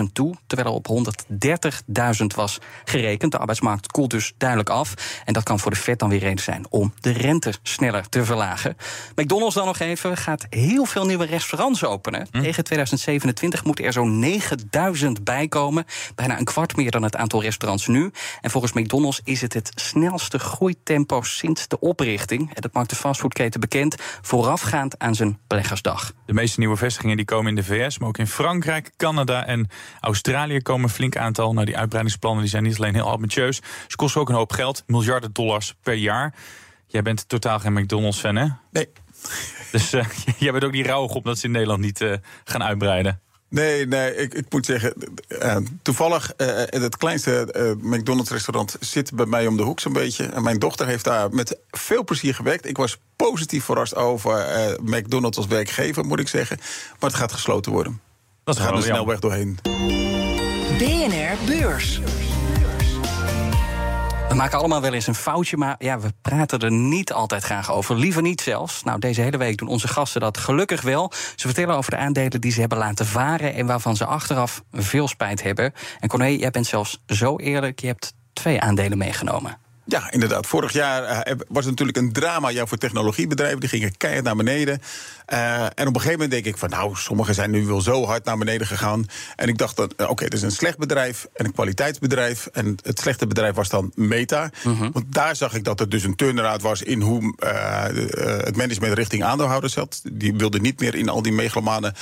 103.000 0.01 0.11
toe, 0.13 0.35
terwijl 0.47 0.69
er 0.69 0.75
op 0.75 1.05
130.000 2.21 2.25
was 2.35 2.59
gerekend. 2.83 3.31
De 3.31 3.37
arbeidsmarkt 3.37 3.91
koelt 3.91 4.09
dus 4.09 4.33
duidelijk 4.37 4.69
af. 4.69 4.93
En 5.25 5.33
dat 5.33 5.43
kan 5.43 5.59
voor 5.59 5.71
de 5.71 5.77
Fed 5.77 5.99
dan 5.99 6.09
weer 6.09 6.19
reden 6.19 6.43
zijn 6.43 6.65
om 6.69 6.93
de 6.99 7.11
rente 7.11 7.53
sneller 7.63 8.09
te 8.09 8.25
verlagen. 8.25 8.77
McDonald's 9.15 9.55
dan 9.55 9.65
nog 9.65 9.79
even 9.79 10.17
gaat 10.17 10.45
heel 10.49 10.85
veel 10.85 11.05
nieuwe 11.05 11.25
restaurants 11.25 11.83
openen. 11.83 12.27
Tegen 12.31 12.63
2027 12.63 13.63
moeten 13.63 13.85
er 13.85 13.93
zo'n 13.93 14.19
9000 14.55 15.23
bijkomen. 15.23 15.85
Bijna 16.15 16.37
een 16.37 16.45
kwart 16.45 16.75
meer 16.75 16.91
dan 16.91 17.03
het 17.03 17.15
aantal 17.15 17.41
restaurants 17.41 17.87
nu. 17.87 18.11
En 18.41 18.49
volgens 18.49 18.73
McDonald's 18.73 19.21
is 19.23 19.41
het 19.41 19.53
het 19.53 19.71
snelste 19.75 20.39
groeitempo 20.39 21.21
sinds 21.21 21.67
de 21.67 21.79
oprichting. 21.79 22.53
En 22.53 22.61
dat 22.61 22.73
maakt 22.73 22.89
de 22.89 22.95
fastfoodketen 22.95 23.59
bekend 23.59 23.95
voorafgaand 24.21 24.99
aan 24.99 25.15
zijn 25.15 25.39
beleggersdag. 25.47 26.13
De 26.25 26.33
meeste 26.33 26.59
nieuwe 26.59 26.75
vestigingen 26.75 27.17
die 27.17 27.25
komen 27.25 27.49
in 27.49 27.55
de 27.55 27.63
VS, 27.63 27.99
maar 27.99 28.07
ook 28.07 28.17
in 28.17 28.27
Frankrijk, 28.27 28.91
Canada 28.97 29.45
en 29.45 29.67
Australië 29.99 30.61
komen 30.61 30.83
een 30.83 30.95
flink 30.95 31.17
aantal. 31.17 31.53
Nou, 31.53 31.65
die 31.65 31.77
uitbreidingsplannen 31.77 32.41
die 32.41 32.49
zijn 32.49 32.63
niet 32.63 32.77
alleen 32.77 32.93
heel 32.93 33.09
ambitieus, 33.09 33.61
ze 33.87 33.95
kosten 33.95 34.21
ook 34.21 34.29
een 34.29 34.35
hoop 34.35 34.51
geld, 34.51 34.83
miljarden 34.87 35.33
dollars 35.33 35.75
per 35.81 35.93
jaar. 35.93 36.33
Jij 36.87 37.01
bent 37.01 37.29
totaal 37.29 37.59
geen 37.59 37.73
McDonald's-fan, 37.73 38.35
hè? 38.35 38.47
Nee. 38.71 38.89
Dus 39.71 39.93
uh, 39.93 40.05
jij 40.37 40.51
bent 40.51 40.63
ook 40.63 40.71
niet 40.71 40.85
rouwig 40.85 41.11
op 41.11 41.23
dat 41.23 41.37
ze 41.37 41.45
in 41.45 41.51
Nederland 41.51 41.79
niet 41.81 42.01
uh, 42.01 42.13
gaan 42.43 42.63
uitbreiden. 42.63 43.21
Nee, 43.53 43.87
nee, 43.87 44.15
ik, 44.15 44.33
ik 44.33 44.45
moet 44.49 44.65
zeggen, 44.65 44.93
uh, 45.27 45.57
toevallig 45.81 46.33
uh, 46.37 46.47
het 46.65 46.97
kleinste 46.97 47.53
uh, 47.57 47.91
McDonald's-restaurant 47.91 48.75
zit 48.79 49.13
bij 49.13 49.25
mij 49.25 49.47
om 49.47 49.57
de 49.57 49.63
hoek 49.63 49.79
zo'n 49.79 49.93
beetje. 49.93 50.25
En 50.25 50.43
mijn 50.43 50.59
dochter 50.59 50.87
heeft 50.87 51.03
daar 51.03 51.29
met 51.33 51.57
veel 51.71 52.03
plezier 52.03 52.35
gewerkt. 52.35 52.67
Ik 52.67 52.77
was 52.77 52.97
positief 53.15 53.63
verrast 53.63 53.95
over 53.95 54.45
McDonald's 54.83 55.37
als 55.37 55.47
werkgever, 55.47 56.05
moet 56.05 56.19
ik 56.19 56.27
zeggen. 56.27 56.57
Maar 56.99 57.09
het 57.09 57.19
gaat 57.19 57.31
gesloten 57.31 57.71
worden. 57.71 58.01
Dat 58.43 58.59
gaat 58.59 58.77
er 58.77 58.83
snel 58.83 59.07
weg 59.07 59.19
doorheen. 59.19 59.57
BNR 60.77 61.37
Beurs. 61.45 62.01
We 64.33 64.39
maken 64.39 64.57
allemaal 64.57 64.81
wel 64.81 64.93
eens 64.93 65.07
een 65.07 65.15
foutje, 65.15 65.57
maar 65.57 65.75
ja, 65.79 65.99
we 65.99 66.13
praten 66.21 66.59
er 66.59 66.71
niet 66.71 67.13
altijd 67.13 67.43
graag 67.43 67.71
over. 67.71 67.95
Liever 67.95 68.21
niet 68.21 68.41
zelfs. 68.41 68.83
Nou, 68.83 68.99
deze 68.99 69.21
hele 69.21 69.37
week 69.37 69.57
doen 69.57 69.67
onze 69.67 69.87
gasten 69.87 70.21
dat 70.21 70.37
gelukkig 70.37 70.81
wel. 70.81 71.11
Ze 71.35 71.47
vertellen 71.47 71.75
over 71.75 71.91
de 71.91 71.97
aandelen 71.97 72.41
die 72.41 72.51
ze 72.51 72.59
hebben 72.59 72.77
laten 72.77 73.05
varen... 73.05 73.53
en 73.53 73.65
waarvan 73.65 73.95
ze 73.95 74.05
achteraf 74.05 74.63
veel 74.71 75.07
spijt 75.07 75.43
hebben. 75.43 75.73
En 75.99 76.09
Corné, 76.09 76.25
jij 76.25 76.49
bent 76.49 76.65
zelfs 76.65 77.01
zo 77.05 77.37
eerlijk, 77.37 77.79
je 77.79 77.87
hebt 77.87 78.13
twee 78.33 78.61
aandelen 78.61 78.97
meegenomen. 78.97 79.57
Ja, 79.85 80.11
inderdaad. 80.11 80.47
Vorig 80.47 80.73
jaar 80.73 81.27
uh, 81.27 81.35
was 81.47 81.65
het 81.65 81.69
natuurlijk 81.69 81.97
een 81.97 82.11
drama 82.11 82.49
ja, 82.49 82.65
voor 82.65 82.77
technologiebedrijven. 82.77 83.59
Die 83.59 83.69
gingen 83.69 83.97
keihard 83.97 84.25
naar 84.25 84.35
beneden. 84.35 84.81
Uh, 85.33 85.63
en 85.63 85.69
op 85.71 85.79
een 85.79 85.93
gegeven 85.93 86.11
moment 86.11 86.31
denk 86.31 86.45
ik 86.45 86.57
van... 86.57 86.69
nou, 86.69 86.95
sommige 86.95 87.33
zijn 87.33 87.51
nu 87.51 87.65
wel 87.65 87.81
zo 87.81 88.05
hard 88.05 88.25
naar 88.25 88.37
beneden 88.37 88.67
gegaan. 88.67 89.05
En 89.35 89.47
ik 89.47 89.57
dacht, 89.57 89.75
dat, 89.75 89.93
uh, 89.93 90.01
oké, 90.01 90.11
okay, 90.11 90.27
dat 90.27 90.37
is 90.37 90.45
een 90.45 90.51
slecht 90.51 90.77
bedrijf 90.77 91.27
en 91.33 91.45
een 91.45 91.53
kwaliteitsbedrijf. 91.53 92.45
En 92.45 92.77
het 92.81 92.99
slechte 92.99 93.27
bedrijf 93.27 93.55
was 93.55 93.69
dan 93.69 93.91
Meta. 93.95 94.49
Mm 94.63 94.75
-hmm. 94.75 94.91
Want 94.91 95.05
daar 95.09 95.35
zag 95.35 95.53
ik 95.53 95.63
dat 95.63 95.79
er 95.79 95.89
dus 95.89 96.03
een 96.03 96.15
turnaround 96.15 96.61
was... 96.61 96.81
in 96.81 97.01
hoe 97.01 97.33
het 98.43 98.57
management 98.57 98.93
richting 98.93 99.23
aandeelhouders 99.23 99.73
zat. 99.73 100.01
Die 100.11 100.33
wilde 100.33 100.59
niet 100.59 100.79
meer 100.79 100.95
in 100.95 101.09
al 101.09 101.21
die 101.21 101.33
megalomane 101.33 101.93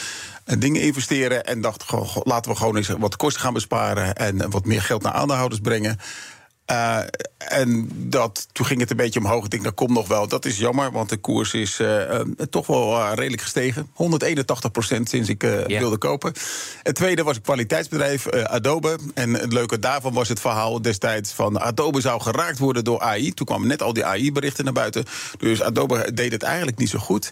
dingen 0.45 0.81
investeren. 0.81 1.45
En 1.45 1.61
dacht, 1.61 1.83
goh, 1.83 2.15
laten 2.23 2.51
we 2.51 2.57
gewoon 2.57 2.77
eens 2.77 2.87
wat 2.87 3.15
kosten 3.15 3.41
gaan 3.41 3.53
besparen... 3.53 4.15
en 4.15 4.49
wat 4.49 4.65
meer 4.65 4.81
geld 4.81 5.01
naar 5.01 5.13
aandeelhouders 5.13 5.61
brengen. 5.61 5.99
Uh, 6.71 6.99
en 7.37 7.89
dat, 7.93 8.47
toen 8.51 8.65
ging 8.65 8.79
het 8.79 8.91
een 8.91 8.97
beetje 8.97 9.19
omhoog. 9.19 9.43
Ik 9.43 9.49
denk, 9.49 9.63
dat 9.63 9.73
komt 9.73 9.91
nog 9.91 10.07
wel. 10.07 10.27
Dat 10.27 10.45
is 10.45 10.57
jammer, 10.57 10.91
want 10.91 11.09
de 11.09 11.17
koers 11.17 11.53
is 11.53 11.79
uh, 11.79 12.09
uh, 12.09 12.19
toch 12.49 12.67
wel 12.67 13.13
redelijk 13.13 13.41
gestegen. 13.41 13.89
181 13.93 14.71
procent 14.71 15.09
sinds 15.09 15.29
ik 15.29 15.41
yeah. 15.41 15.79
wilde 15.79 15.97
kopen. 15.97 16.33
Het 16.83 16.95
tweede 16.95 17.23
was 17.23 17.35
een 17.35 17.41
kwaliteitsbedrijf, 17.41 18.29
Adobe. 18.29 18.97
En 19.13 19.33
het 19.33 19.53
leuke 19.53 19.79
daarvan 19.79 20.13
was 20.13 20.27
het 20.27 20.39
verhaal 20.39 20.81
destijds 20.81 21.31
van... 21.31 21.59
Adobe 21.59 22.01
zou 22.01 22.21
geraakt 22.21 22.57
worden 22.57 22.83
door 22.83 22.99
AI. 22.99 23.33
Toen 23.33 23.45
kwamen 23.45 23.67
net 23.67 23.81
al 23.81 23.93
die 23.93 24.05
AI-berichten 24.05 24.63
naar 24.63 24.73
buiten. 24.73 25.05
Dus 25.37 25.61
Adobe 25.61 26.13
deed 26.13 26.31
het 26.31 26.43
eigenlijk 26.43 26.77
niet 26.77 26.89
zo 26.89 26.99
goed. 26.99 27.31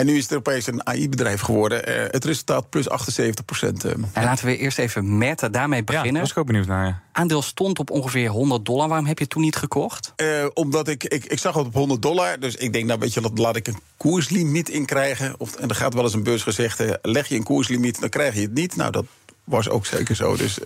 En 0.00 0.06
nu 0.06 0.16
is 0.16 0.22
het 0.22 0.34
opeens 0.34 0.66
een 0.66 0.86
AI-bedrijf 0.86 1.40
geworden. 1.40 1.88
Uh, 1.88 2.04
het 2.10 2.24
resultaat 2.24 2.70
plus 2.70 2.88
78 2.88 3.44
procent. 3.44 3.84
Uh. 3.84 3.92
En 4.12 4.24
laten 4.24 4.46
we 4.46 4.56
eerst 4.56 4.78
even 4.78 5.18
Meta 5.18 5.48
daarmee 5.48 5.84
beginnen. 5.84 6.14
Ja, 6.14 6.20
was 6.20 6.30
ik 6.30 6.36
ook 6.36 6.46
benieuwd 6.46 6.66
naar. 6.66 6.86
Ja. 6.86 7.02
Aandeel 7.12 7.42
stond 7.42 7.78
op 7.78 7.90
ongeveer 7.90 8.28
100 8.28 8.64
dollar. 8.64 8.88
Waarom 8.88 9.06
heb 9.06 9.18
je 9.18 9.24
het 9.24 9.32
toen 9.32 9.42
niet 9.42 9.56
gekocht? 9.56 10.12
Uh, 10.16 10.46
omdat 10.54 10.88
ik, 10.88 11.04
ik, 11.04 11.24
ik 11.24 11.38
zag 11.38 11.54
het 11.54 11.66
op 11.66 11.74
100 11.74 12.02
dollar. 12.02 12.38
Dus 12.38 12.54
ik 12.54 12.72
denk, 12.72 12.86
nou 12.86 12.98
weet 12.98 13.14
je, 13.14 13.30
laat 13.34 13.56
ik 13.56 13.68
een 13.68 13.78
koerslimiet 13.96 14.68
in 14.68 14.86
krijgen. 14.86 15.34
Of, 15.38 15.54
en 15.54 15.68
er 15.68 15.74
gaat 15.74 15.94
wel 15.94 16.02
eens 16.02 16.14
een 16.14 16.22
beursgezegde, 16.22 16.98
leg 17.02 17.28
je 17.28 17.34
een 17.34 17.42
koerslimiet, 17.42 18.00
dan 18.00 18.08
krijg 18.08 18.34
je 18.34 18.40
het 18.40 18.54
niet. 18.54 18.76
Nou, 18.76 18.90
dat 18.92 19.04
was 19.44 19.68
ook 19.68 19.86
zeker 19.86 20.16
zo. 20.16 20.36
Dus 20.36 20.58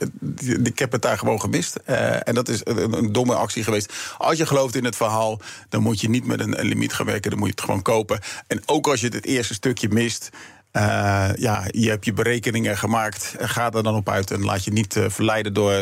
ik 0.63 0.79
heb 0.79 0.93
het 0.93 1.03
daar 1.03 1.19
gewoon 1.19 1.41
gemist. 1.41 1.81
Uh, 1.87 2.29
en 2.29 2.35
dat 2.35 2.49
is 2.49 2.61
een, 2.65 3.13
domme 3.13 3.35
actie 3.35 3.65
geweest. 3.65 3.93
Als 4.19 4.39
je 4.39 4.47
gelooft 4.47 4.75
in 4.75 4.85
het 4.85 4.97
verhaal, 4.97 5.41
dan 5.69 5.83
moet 5.83 6.01
je 6.01 6.09
niet 6.09 6.27
met 6.27 6.41
een, 6.41 6.65
limiet 6.65 6.93
gaan 6.93 7.07
werken. 7.07 7.31
Dan 7.31 7.39
moet 7.39 7.49
je 7.49 7.55
het 7.55 7.65
gewoon 7.65 7.83
kopen. 7.83 8.21
En 8.47 8.63
ook 8.67 8.87
als 8.87 9.01
je 9.01 9.09
het 9.09 9.27
eerste 9.27 9.55
stukje 9.55 9.89
mist. 9.89 10.31
Uh, 10.73 11.31
ja, 11.35 11.65
je 11.71 11.89
hebt 11.89 12.05
je 12.05 12.13
berekeningen 12.13 12.79
gemaakt. 12.79 13.35
Ga 13.39 13.73
er 13.73 13.83
dan 13.83 13.95
op 13.95 14.09
uit 14.09 14.31
en 14.31 14.45
laat 14.45 14.65
je 14.65 14.73
niet 14.73 14.97
verleiden 15.09 15.53
door 15.53 15.73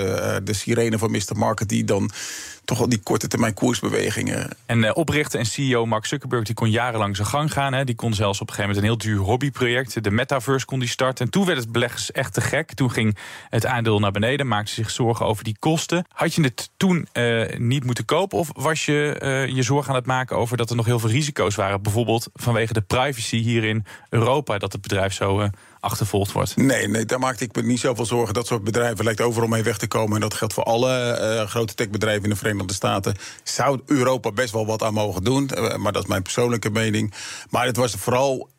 de 0.44 0.52
sirene 0.52 0.98
van 0.98 1.11
Mr. 1.11 1.37
Market... 1.37 1.68
die 1.68 1.85
dan 1.85 2.11
toch 2.64 2.81
al 2.81 2.88
die 2.88 3.01
korte 3.03 3.29
termijn 3.29 3.55
koersbewegingen. 3.55 4.48
En 4.66 4.79
uh, 4.79 4.90
oprichter 4.94 5.38
en 5.38 5.46
CEO 5.46 5.87
Mark 5.87 6.07
Zuckerberg 6.07 6.44
die 6.44 6.55
kon 6.55 6.70
jarenlang 6.70 7.16
zijn 7.16 7.29
gang 7.29 7.53
gaan. 7.53 7.72
Hè. 7.72 7.85
Die 7.85 7.94
kon 7.94 8.14
zelfs 8.14 8.40
op 8.40 8.48
een 8.48 8.55
gegeven 8.55 8.75
moment 8.75 8.92
een 8.92 9.07
heel 9.07 9.16
duur 9.16 9.27
hobbyproject, 9.27 10.05
de 10.05 10.11
Metaverse, 10.11 10.66
kon 10.66 10.79
die 10.79 10.88
starten. 10.88 11.25
En 11.25 11.31
toen 11.31 11.44
werd 11.44 11.59
het 11.59 11.72
beleggers 11.72 12.12
echt 12.12 12.35
te 12.35 12.40
gek. 12.40 12.75
Toen 12.75 12.90
ging 12.90 13.16
het 13.48 13.66
aandeel 13.66 13.98
naar 13.98 14.11
beneden, 14.11 14.48
maakte 14.48 14.72
zich 14.72 14.90
zorgen 14.90 15.27
over 15.27 15.44
die 15.44 15.57
kosten. 15.59 16.05
Had 16.09 16.35
je 16.35 16.42
het 16.42 16.70
toen 16.77 17.09
uh, 17.12 17.57
niet 17.57 17.85
moeten 17.85 18.05
kopen? 18.05 18.38
Of 18.38 18.51
was 18.53 18.85
je 18.85 19.20
uh, 19.22 19.57
je 19.57 19.62
zorgen 19.62 19.90
aan 19.90 19.96
het 19.96 20.07
maken 20.07 20.37
over 20.37 20.57
dat 20.57 20.70
er 20.70 20.77
nog 20.77 20.87
heel 20.87 20.98
veel 20.98 21.11
risico's 21.11 21.55
waren? 21.55 21.83
Bijvoorbeeld 21.83 22.29
vanwege 22.35 22.72
de 22.72 22.81
privacy 22.81 23.37
hier 23.37 23.64
in 23.64 23.85
Europa, 24.09 24.59
dat 24.59 24.72
het 24.72 24.83
bedrijf 24.83 25.12
zo 25.12 25.48
achtervolgd 25.83 26.33
wordt. 26.33 26.57
Nee, 26.57 26.88
nee, 26.88 27.05
daar 27.05 27.18
maakte 27.18 27.45
ik 27.45 27.55
me 27.55 27.62
niet 27.62 27.81
zoveel 27.81 28.07
zorgen. 28.07 28.35
Dat 28.35 28.47
soort 28.47 28.64
bedrijven 28.64 29.05
lijkt 29.05 29.21
overal 29.21 29.49
mee 29.49 29.62
weg 29.62 29.79
te 29.79 29.87
komen. 29.87 30.14
En 30.14 30.21
dat 30.21 30.35
geldt 30.35 30.55
voor 30.55 30.64
alle 30.64 31.18
uh, 31.21 31.49
grote 31.49 31.75
techbedrijven 31.75 32.23
in 32.23 32.31
de 32.31 32.37
Verenigde 32.37 32.75
Staten. 32.75 33.16
Zou 33.42 33.81
Europa 33.87 34.33
best 34.33 34.53
wel 34.53 34.66
wat 34.66 34.83
aan 34.83 34.95
mogen 34.95 35.25
doen. 35.25 35.51
Uh, 35.55 35.77
maar 35.77 35.92
dat 35.92 36.03
is 36.03 36.09
mijn 36.09 36.23
persoonlijke 36.23 36.71
mening. 36.71 37.14
Maar 37.51 37.66
het 37.66 37.77
was 37.77 37.92
vooral. 37.92 38.51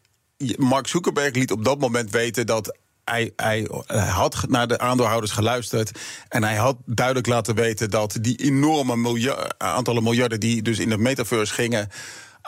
Mark 0.58 0.88
Zuckerberg 0.88 1.34
liet 1.34 1.52
op 1.52 1.64
dat 1.64 1.80
moment 1.80 2.10
weten 2.12 2.46
dat 2.46 2.78
hij, 3.04 3.32
hij, 3.36 3.68
hij, 3.86 4.08
had 4.08 4.46
naar 4.48 4.68
de 4.68 4.80
aandeelhouders 4.80 5.32
geluisterd. 5.32 5.92
En 6.30 6.44
hij 6.44 6.56
had 6.56 6.78
duidelijk 6.86 7.28
laten 7.28 7.56
weten 7.56 7.90
dat 7.90 8.18
die 8.22 8.36
enorme 8.36 8.96
miljard, 8.96 9.54
aantallen 9.58 10.04
miljarden 10.04 10.40
die 10.40 10.62
dus 10.62 10.80
in 10.80 10.90
de 10.90 10.98
metaverse 10.98 11.54
gingen. 11.54 11.90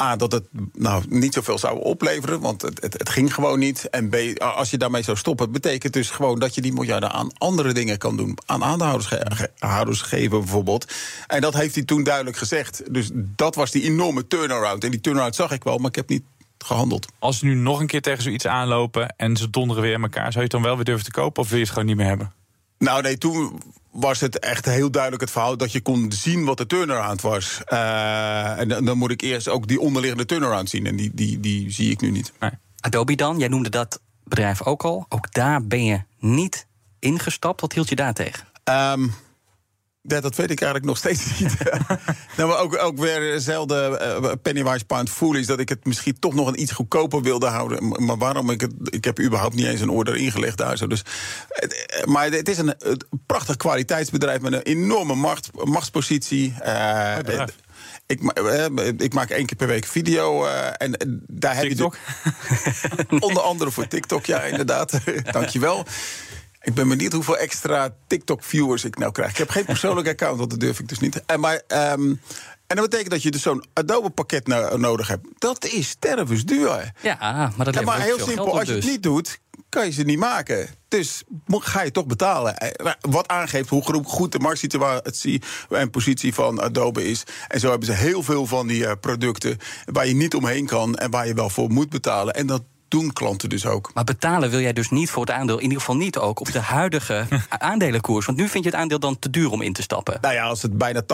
A, 0.01 0.15
dat 0.15 0.31
het 0.31 0.43
nou 0.73 1.03
niet 1.09 1.33
zoveel 1.33 1.57
zou 1.57 1.79
opleveren, 1.79 2.39
want 2.39 2.61
het, 2.61 2.81
het, 2.81 2.93
het, 2.93 3.09
ging 3.09 3.33
gewoon 3.33 3.59
niet. 3.59 3.89
En 3.89 4.09
B, 4.09 4.15
als 4.39 4.69
je 4.69 4.77
daarmee 4.77 5.01
zou 5.01 5.17
stoppen, 5.17 5.51
betekent 5.51 5.93
dus 5.93 6.09
gewoon 6.09 6.39
dat 6.39 6.55
je 6.55 6.61
die 6.61 6.73
miljarden 6.73 7.11
aan 7.11 7.37
andere 7.37 7.73
dingen 7.73 7.97
kan 7.97 8.17
doen. 8.17 8.37
Aan 8.45 8.63
aandeelhouders 8.63 10.01
ge 10.01 10.07
geven 10.07 10.39
bijvoorbeeld. 10.39 10.93
En 11.27 11.41
dat 11.41 11.53
heeft 11.53 11.75
hij 11.75 11.83
toen 11.83 12.03
duidelijk 12.03 12.37
gezegd. 12.37 12.93
Dus 12.93 13.09
dat 13.13 13.55
was 13.55 13.71
die 13.71 13.83
enorme 13.83 14.27
turnaround. 14.27 14.83
En 14.83 14.91
die 14.91 15.01
turnaround 15.01 15.35
zag 15.35 15.51
ik 15.51 15.63
wel, 15.63 15.77
maar 15.77 15.89
ik 15.89 15.95
heb 15.95 16.09
niet 16.09 16.23
gehandeld. 16.57 17.07
Als 17.19 17.39
ze 17.39 17.45
nu 17.45 17.55
nog 17.55 17.79
een 17.79 17.87
keer 17.87 18.01
tegen 18.01 18.23
zoiets 18.23 18.47
aanlopen 18.47 19.15
en 19.17 19.37
ze 19.37 19.49
donderen 19.49 19.83
weer 19.83 19.93
in 19.93 20.01
elkaar, 20.01 20.31
zou 20.31 20.35
je 20.35 20.41
het 20.41 20.51
dan 20.51 20.61
wel 20.61 20.75
weer 20.75 20.85
durven 20.85 21.05
te 21.05 21.11
kopen 21.11 21.43
of 21.43 21.49
wil 21.49 21.57
je 21.57 21.63
het 21.63 21.73
gewoon 21.73 21.87
niet 21.87 21.97
meer 21.97 22.07
hebben? 22.07 22.33
Nou, 22.77 23.01
nee, 23.01 23.17
toen 23.17 23.61
was 23.95 24.19
het 24.19 24.39
echt 24.39 24.65
heel 24.65 24.91
duidelijk 24.91 25.21
het 25.21 25.31
verhaal 25.31 25.57
dat 25.57 25.71
je 25.71 25.81
kon 25.81 26.11
zien 26.11 26.45
wat 26.45 26.57
de 26.57 26.65
turnaround 26.65 27.21
was. 27.21 27.61
Uh, 27.69 28.59
en 28.59 28.67
dan, 28.67 28.85
dan 28.85 28.97
moet 28.97 29.11
ik 29.11 29.21
eerst 29.21 29.47
ook 29.47 29.67
die 29.67 29.79
onderliggende 29.79 30.25
turnaround 30.25 30.69
zien. 30.69 30.85
En 30.85 30.95
die, 30.95 31.11
die, 31.13 31.39
die 31.39 31.71
zie 31.71 31.91
ik 31.91 32.01
nu 32.01 32.11
niet. 32.11 32.33
Nee. 32.39 32.51
Adobe 32.79 33.15
dan, 33.15 33.37
jij 33.37 33.47
noemde 33.47 33.69
dat 33.69 34.01
bedrijf 34.23 34.63
ook 34.63 34.83
al. 34.83 35.05
Ook 35.09 35.33
daar 35.33 35.63
ben 35.63 35.83
je 35.83 36.01
niet 36.19 36.67
ingestapt. 36.99 37.61
Wat 37.61 37.73
hield 37.73 37.89
je 37.89 37.95
daar 37.95 38.13
tegen? 38.13 38.47
Um, 38.63 39.13
ja, 40.07 40.21
dat 40.21 40.35
weet 40.35 40.51
ik 40.51 40.61
eigenlijk 40.61 40.85
nog 40.85 40.97
steeds 40.97 41.39
niet. 41.39 41.55
nou, 42.37 42.49
maar 42.49 42.59
ook, 42.59 42.77
ook 42.83 42.97
weer 42.97 43.33
hetzelfde 43.33 43.99
uh, 44.23 44.31
Pennywise 44.41 44.85
Pound 44.85 45.09
Foolish... 45.09 45.45
dat 45.45 45.59
ik 45.59 45.69
het 45.69 45.85
misschien 45.85 46.19
toch 46.19 46.33
nog 46.33 46.47
een 46.47 46.61
iets 46.61 46.71
goedkoper 46.71 47.21
wilde 47.21 47.47
houden. 47.47 48.05
Maar 48.05 48.17
waarom? 48.17 48.49
Ik, 48.49 48.61
het, 48.61 48.73
ik 48.83 49.03
heb 49.03 49.19
überhaupt 49.19 49.55
niet 49.55 49.65
eens 49.65 49.81
een 49.81 49.89
order 49.89 50.15
ingelegd 50.15 50.57
daar. 50.57 50.77
Zo. 50.77 50.87
Dus, 50.87 51.03
uh, 51.63 52.03
maar 52.03 52.31
het 52.31 52.49
is 52.49 52.57
een, 52.57 52.73
een, 52.77 53.01
prachtig 53.25 53.55
kwaliteitsbedrijf... 53.57 54.41
met 54.41 54.53
een 54.53 54.61
enorme 54.61 55.15
macht, 55.15 55.49
machtspositie. 55.63 56.55
Uh, 56.65 57.17
Ik, 58.07 58.21
eh, 58.33 58.65
ik 58.97 59.13
maak 59.13 59.29
één 59.29 59.45
keer 59.45 59.57
per 59.57 59.67
week 59.67 59.85
video. 59.85 60.45
eh, 60.45 60.67
en 60.77 60.97
eh, 60.97 61.07
daar 61.27 61.55
heb 61.55 61.63
je 61.63 61.75
de- 61.75 61.91
onder 63.27 63.43
andere 63.43 63.71
voor 63.71 63.87
TikTok, 63.87 64.25
ja, 64.25 64.41
inderdaad. 64.41 64.99
Dankjewel. 65.31 65.85
Ik 66.65 66.73
ben 66.73 66.87
benieuwd 66.87 67.13
hoeveel 67.13 67.37
extra 67.37 67.95
TikTok-viewers 68.07 68.83
ik 68.83 68.97
nou 68.97 69.11
krijg. 69.11 69.29
Ik 69.31 69.37
heb 69.37 69.49
geen 69.49 69.65
persoonlijk 69.65 70.07
account, 70.13 70.37
want 70.37 70.49
dat 70.49 70.59
durf 70.59 70.79
ik 70.79 70.87
dus 70.87 70.99
niet. 70.99 71.23
En, 71.25 71.39
maar, 71.39 71.61
ehm, 71.67 72.13
en 72.67 72.75
dat 72.75 72.89
betekent 72.89 73.09
dat 73.11 73.23
je 73.23 73.31
dus 73.31 73.41
zo'n 73.41 73.63
Adobe-pakket 73.73 74.47
no- 74.47 74.77
nodig 74.77 75.07
hebt. 75.07 75.27
Dat 75.37 75.65
is 75.65 75.89
stervensduur. 75.89 76.91
Ja, 77.01 77.17
maar 77.19 77.65
dat 77.65 77.73
Ja, 77.73 77.79
levert 77.79 77.85
maar 77.85 78.01
heel 78.01 78.19
simpel, 78.19 78.59
als 78.59 78.67
je 78.67 78.73
het 78.73 78.81
dus. 78.81 78.91
niet 78.91 79.03
doet, 79.03 79.39
kan 79.69 79.85
je 79.85 79.91
ze 79.91 80.03
niet 80.03 80.19
maken. 80.19 80.67
Dus 80.87 81.23
ga 81.47 81.81
je 81.81 81.91
toch 81.91 82.05
betalen. 82.05 82.57
Eh, 82.57 82.91
Wat 83.01 83.27
aangeeft 83.27 83.69
hoe 83.69 84.03
goed 84.05 84.31
de 84.31 84.39
marktsituatie 84.39 85.41
en 85.69 85.89
positie 85.89 86.33
van 86.33 86.61
Adobe 86.61 87.09
is. 87.09 87.23
En 87.47 87.59
zo 87.59 87.69
hebben 87.69 87.87
ze 87.87 87.93
heel 87.93 88.23
veel 88.23 88.45
van 88.45 88.67
die 88.67 88.85
eh, 88.85 88.91
producten 89.01 89.57
waar 89.85 90.07
je 90.07 90.15
niet 90.15 90.35
omheen 90.35 90.65
kan 90.65 90.95
en 90.95 91.11
waar 91.11 91.27
je 91.27 91.33
wel 91.33 91.49
voor 91.49 91.69
moet 91.69 91.89
betalen. 91.89 92.33
En 92.33 92.47
dat 92.47 92.63
doen 92.87 93.13
klanten 93.13 93.49
dus 93.49 93.65
ook. 93.65 93.91
Maar 93.93 94.03
betalen 94.03 94.49
wil 94.49 94.59
jij 94.59 94.73
dus 94.73 94.89
niet 94.89 95.09
voor 95.09 95.21
het 95.25 95.31
aandeel. 95.31 95.57
In 95.57 95.63
ieder 95.63 95.79
geval 95.79 95.95
niet 95.95 96.17
ook 96.17 96.39
op 96.39 96.51
de 96.51 96.59
huidige 96.59 97.25
aandelenkoers. 97.49 98.25
Want 98.25 98.37
nu 98.37 98.47
vind 98.47 98.63
je 98.63 98.69
het 98.69 98.79
aandeel 98.79 98.99
dan 98.99 99.19
te 99.19 99.29
duur 99.29 99.51
om 99.51 99.61
in 99.61 99.73
te 99.73 99.81
stappen. 99.81 100.17
Nou 100.21 100.33
ja, 100.33 100.43
als 100.43 100.61
het 100.61 100.77
bijna 100.77 101.01
80% 101.01 101.05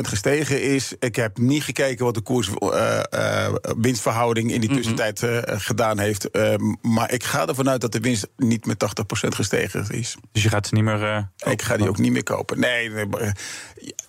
gestegen 0.00 0.62
is. 0.62 0.92
Ik 0.98 1.16
heb 1.16 1.38
niet 1.38 1.62
gekeken 1.64 2.04
wat 2.04 2.14
de 2.14 2.20
koers-winstverhouding 2.20 4.52
in 4.52 4.60
die 4.60 4.70
tussentijd 4.70 5.22
eh, 5.22 5.38
gedaan 5.46 5.98
heeft. 5.98 6.30
Eh, 6.30 6.54
maar 6.82 7.12
ik 7.12 7.24
ga 7.24 7.46
ervan 7.46 7.68
uit 7.68 7.80
dat 7.80 7.92
de 7.92 8.00
winst 8.00 8.26
niet 8.36 8.66
met 8.66 8.78
80% 8.78 9.34
gestegen 9.34 9.88
is. 9.90 10.16
Dus 10.32 10.42
je 10.42 10.48
gaat 10.48 10.66
ze 10.66 10.74
niet 10.74 10.84
meer. 10.84 11.02
eh, 11.36 11.52
ik 11.52 11.62
ga 11.62 11.76
die 11.76 11.88
ook 11.88 11.98
niet 11.98 12.12
meer 12.12 12.22
kopen. 12.22 12.60
Nee, 12.60 12.90
nee, 12.90 13.06
maar, 13.06 13.20
eh, 13.20 13.30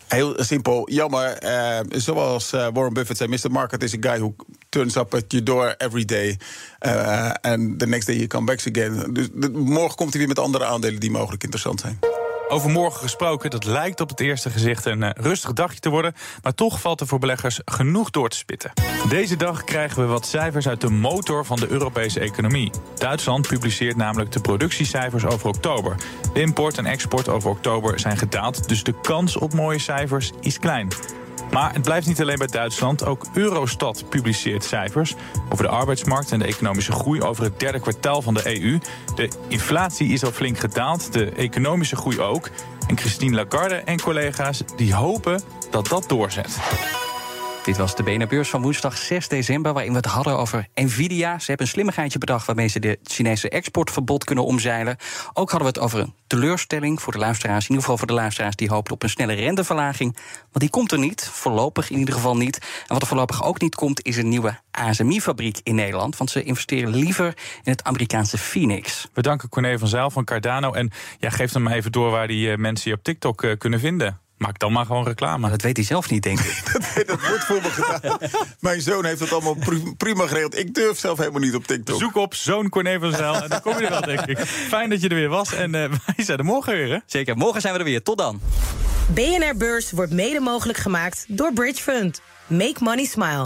heel 0.08 0.44
simpel. 0.44 0.90
Jammer. 0.92 1.34
eh, 1.38 1.80
zoals 1.90 2.54
eh, 2.54 2.68
Warren 2.74 2.94
Buffett 2.94 3.18
zei: 3.18 3.30
Mr. 3.30 3.52
Market 3.52 3.84
is 3.84 3.94
a 3.94 3.98
guy 4.00 4.18
who 4.20 4.36
turns 4.72 4.96
up 4.96 5.14
at 5.14 5.24
your 5.28 5.46
door 5.46 5.76
every 5.78 6.06
day. 6.06 6.38
En 7.42 7.78
the 7.78 7.88
next 7.88 8.08
day 8.08 8.16
he 8.16 8.28
comes 8.28 8.46
back 8.46 8.76
again. 8.76 9.14
Dus 9.14 9.28
morgen 9.54 9.96
komt 9.96 10.10
hij 10.10 10.20
weer 10.20 10.28
met 10.28 10.40
andere 10.40 10.66
aandelen 10.66 11.00
die 11.00 11.12
mogelijk 11.12 11.44
interessant 11.44 11.80
zijn. 11.80 12.00
Over 12.52 12.70
morgen 12.70 13.00
gesproken, 13.00 13.50
dat 13.50 13.66
lijkt 13.66 14.02
op 14.02 14.10
het 14.10 14.20
eerste 14.20 14.50
gezicht 14.50 14.86
een 14.86 15.04
eh, 15.04 15.10
rustig 15.24 15.54
dagje 15.54 15.80
te 15.80 15.90
worden. 15.90 16.14
Maar 16.42 16.54
toch 16.54 16.82
valt 16.82 17.00
er 17.00 17.08
voor 17.08 17.20
beleggers 17.20 17.60
genoeg 17.66 18.10
door 18.10 18.30
te 18.30 18.38
spitten. 18.38 18.72
Deze 19.10 19.36
dag 19.36 19.64
krijgen 19.64 20.02
we 20.02 20.08
wat 20.08 20.26
cijfers 20.26 20.68
uit 20.68 20.82
de 20.82 20.90
motor 20.90 21.46
van 21.46 21.58
de 21.58 21.68
Europese 21.68 22.20
economie. 22.20 22.72
Duitsland 22.96 23.48
publiceert 23.48 23.96
namelijk 23.96 24.32
de 24.32 24.42
productiecijfers 24.42 25.26
over 25.26 25.48
oktober. 25.48 25.96
De 26.34 26.42
import 26.42 26.78
en 26.78 26.86
export 26.86 27.30
over 27.30 27.50
oktober 27.50 28.00
zijn 28.00 28.18
gedaald, 28.18 28.68
dus 28.68 28.84
de 28.84 29.02
kans 29.02 29.38
op 29.38 29.54
mooie 29.54 29.80
cijfers 29.80 30.32
is 30.40 30.60
klein. 30.60 30.88
Maar 31.52 31.74
het 31.74 31.82
blijft 31.82 32.08
niet 32.08 32.22
alleen 32.22 32.38
bij 32.38 32.48
Duitsland. 32.48 33.06
Ook 33.06 33.26
Eurostat 33.34 34.10
publiceert 34.10 34.64
cijfers 34.64 35.16
over 35.50 35.66
de 35.66 35.72
arbeidsmarkt 35.72 36.32
en 36.32 36.40
de 36.40 36.46
economische 36.46 36.92
groei 36.92 37.22
over 37.22 37.44
het 37.44 37.60
derde 37.60 37.80
kwartaal 37.80 38.22
van 38.22 38.34
de 38.34 38.62
EU. 38.62 38.80
De 39.16 39.30
inflatie 39.48 40.08
is 40.08 40.24
al 40.24 40.32
flink 40.32 40.58
gedaald, 40.58 41.14
de 41.14 41.32
economische 41.32 41.96
groei 41.96 42.20
ook. 42.20 42.50
En 42.88 42.98
Christine 42.98 43.36
Lagarde 43.36 43.76
en 43.76 44.02
collega's 44.02 44.64
die 44.76 44.94
hopen 44.96 45.42
dat 45.70 45.88
dat 45.88 46.04
doorzet. 46.08 46.58
Dit 47.64 47.78
was 47.78 47.96
de 47.96 48.04
BNR-beurs 48.04 48.50
van 48.50 48.62
woensdag 48.62 48.98
6 48.98 49.28
december... 49.28 49.74
waarin 49.74 49.92
we 49.92 49.98
het 49.98 50.06
hadden 50.06 50.38
over 50.38 50.68
Nvidia. 50.76 51.40
Ze 51.40 51.46
hebben 51.46 51.66
een 51.66 51.72
slimmigheidje 51.72 52.20
bedacht... 52.20 52.46
waarmee 52.46 52.68
ze 52.68 52.80
de 52.80 53.00
Chinese 53.04 53.50
exportverbod 53.50 54.24
kunnen 54.24 54.46
omzeilen. 54.46 54.98
Ook 55.34 55.50
hadden 55.52 55.68
we 55.68 55.80
het 55.80 55.80
over 55.80 56.00
een 56.00 56.14
teleurstelling 56.28 57.02
voor 57.02 57.14
de 57.14 57.20
luisteraars... 57.20 57.64
in 57.64 57.70
ieder 57.70 57.82
geval 57.82 57.98
voor 57.98 58.08
de 58.08 58.14
luisteraars 58.14 58.56
die 58.56 58.70
hoopten 58.70 58.94
op 58.94 59.04
een 59.04 59.10
snelle 59.10 59.34
renteverlaging. 59.34 60.14
Want 60.42 60.60
die 60.60 60.70
komt 60.70 60.92
er 60.92 61.00
niet, 61.00 61.30
voorlopig 61.34 61.90
in 61.90 61.98
ieder 61.98 62.14
geval 62.14 62.38
niet. 62.38 62.58
En 62.58 62.88
wat 62.88 63.02
er 63.02 63.08
voorlopig 63.08 63.44
ook 63.44 63.62
niet 63.62 63.76
komt, 63.76 64.06
is 64.06 64.18
een 64.18 64.30
nieuwe 64.30 64.60
ASMI-fabriek 64.72 65.60
in 65.64 65.76
Nederland... 65.76 66.18
want 66.18 66.30
ze 66.30 66.44
investeren 66.44 66.96
liever 66.96 67.28
in 67.64 67.72
het 67.72 67.84
Amerikaanse 67.84 68.38
Phoenix. 68.38 69.08
We 69.14 69.22
danken 69.22 69.50
Corné 69.50 69.80
van 69.80 69.88
Zijl 69.88 70.10
van 70.10 70.24
Cardano. 70.24 70.74
En 70.74 70.92
ja, 71.20 71.30
geef 71.30 71.52
dan 71.52 71.64
maar 71.64 71.74
even 71.74 71.92
door 71.92 72.12
waar 72.12 72.28
die 72.28 72.52
eh, 72.52 72.58
mensen 72.58 72.92
je 72.92 72.98
op 72.98 73.04
TikTok 73.04 73.44
eh, 73.44 73.58
kunnen 73.58 73.80
vinden. 73.80 74.20
Maak 74.42 74.60
dan 74.60 74.72
maar 74.72 74.86
gewoon 74.86 75.04
reclame. 75.04 75.50
Dat 75.50 75.62
weet 75.62 75.78
hij 75.78 75.86
zelf 75.86 76.10
niet, 76.10 76.24
denk 76.24 76.40
ik. 76.40 76.64
dat 77.08 77.28
wordt 77.28 77.44
voor 77.46 77.62
me 77.62 77.70
gedaan. 77.70 78.18
Mijn 78.60 78.82
zoon 78.82 79.06
heeft 79.06 79.20
het 79.20 79.32
allemaal 79.32 79.54
pri- 79.54 79.94
prima 79.98 80.28
geregeld. 80.28 80.58
Ik 80.58 80.74
durf 80.74 81.00
zelf 81.00 81.18
helemaal 81.18 81.40
niet 81.42 81.56
op 81.56 81.68
TikTok. 81.68 82.00
Zoek 82.00 82.16
op 82.16 82.36
zoon 82.36 82.70
Corné 82.70 83.00
van 83.00 83.12
Zijl 83.12 83.36
en 83.44 83.50
dan 83.50 83.62
kom 83.62 83.78
je 83.80 83.84
er 83.86 83.90
wel, 83.90 84.02
denk 84.02 84.26
ik. 84.26 84.38
Fijn 84.40 84.90
dat 84.90 85.02
je 85.02 85.10
er 85.10 85.16
weer 85.16 85.30
was 85.30 85.54
en 85.54 85.76
eh, 85.76 85.90
wij 86.16 86.26
zijn 86.26 86.38
er 86.38 86.46
morgen 86.46 86.74
weer, 86.74 86.90
hè? 86.90 86.98
Zeker, 87.06 87.38
morgen 87.38 87.62
zijn 87.62 87.74
we 87.74 87.80
er 87.80 87.86
weer. 87.86 88.04
Tot 88.04 88.18
dan. 88.18 88.42
BNR 89.08 89.58
Beurs 89.58 89.92
wordt 89.92 90.12
mede 90.12 90.40
mogelijk 90.40 90.78
gemaakt 90.78 91.26
door 91.28 91.54
Bridge 91.54 91.82
Fund. 91.82 92.22
Make 92.48 92.76
money 92.80 93.06
smile. 93.06 93.46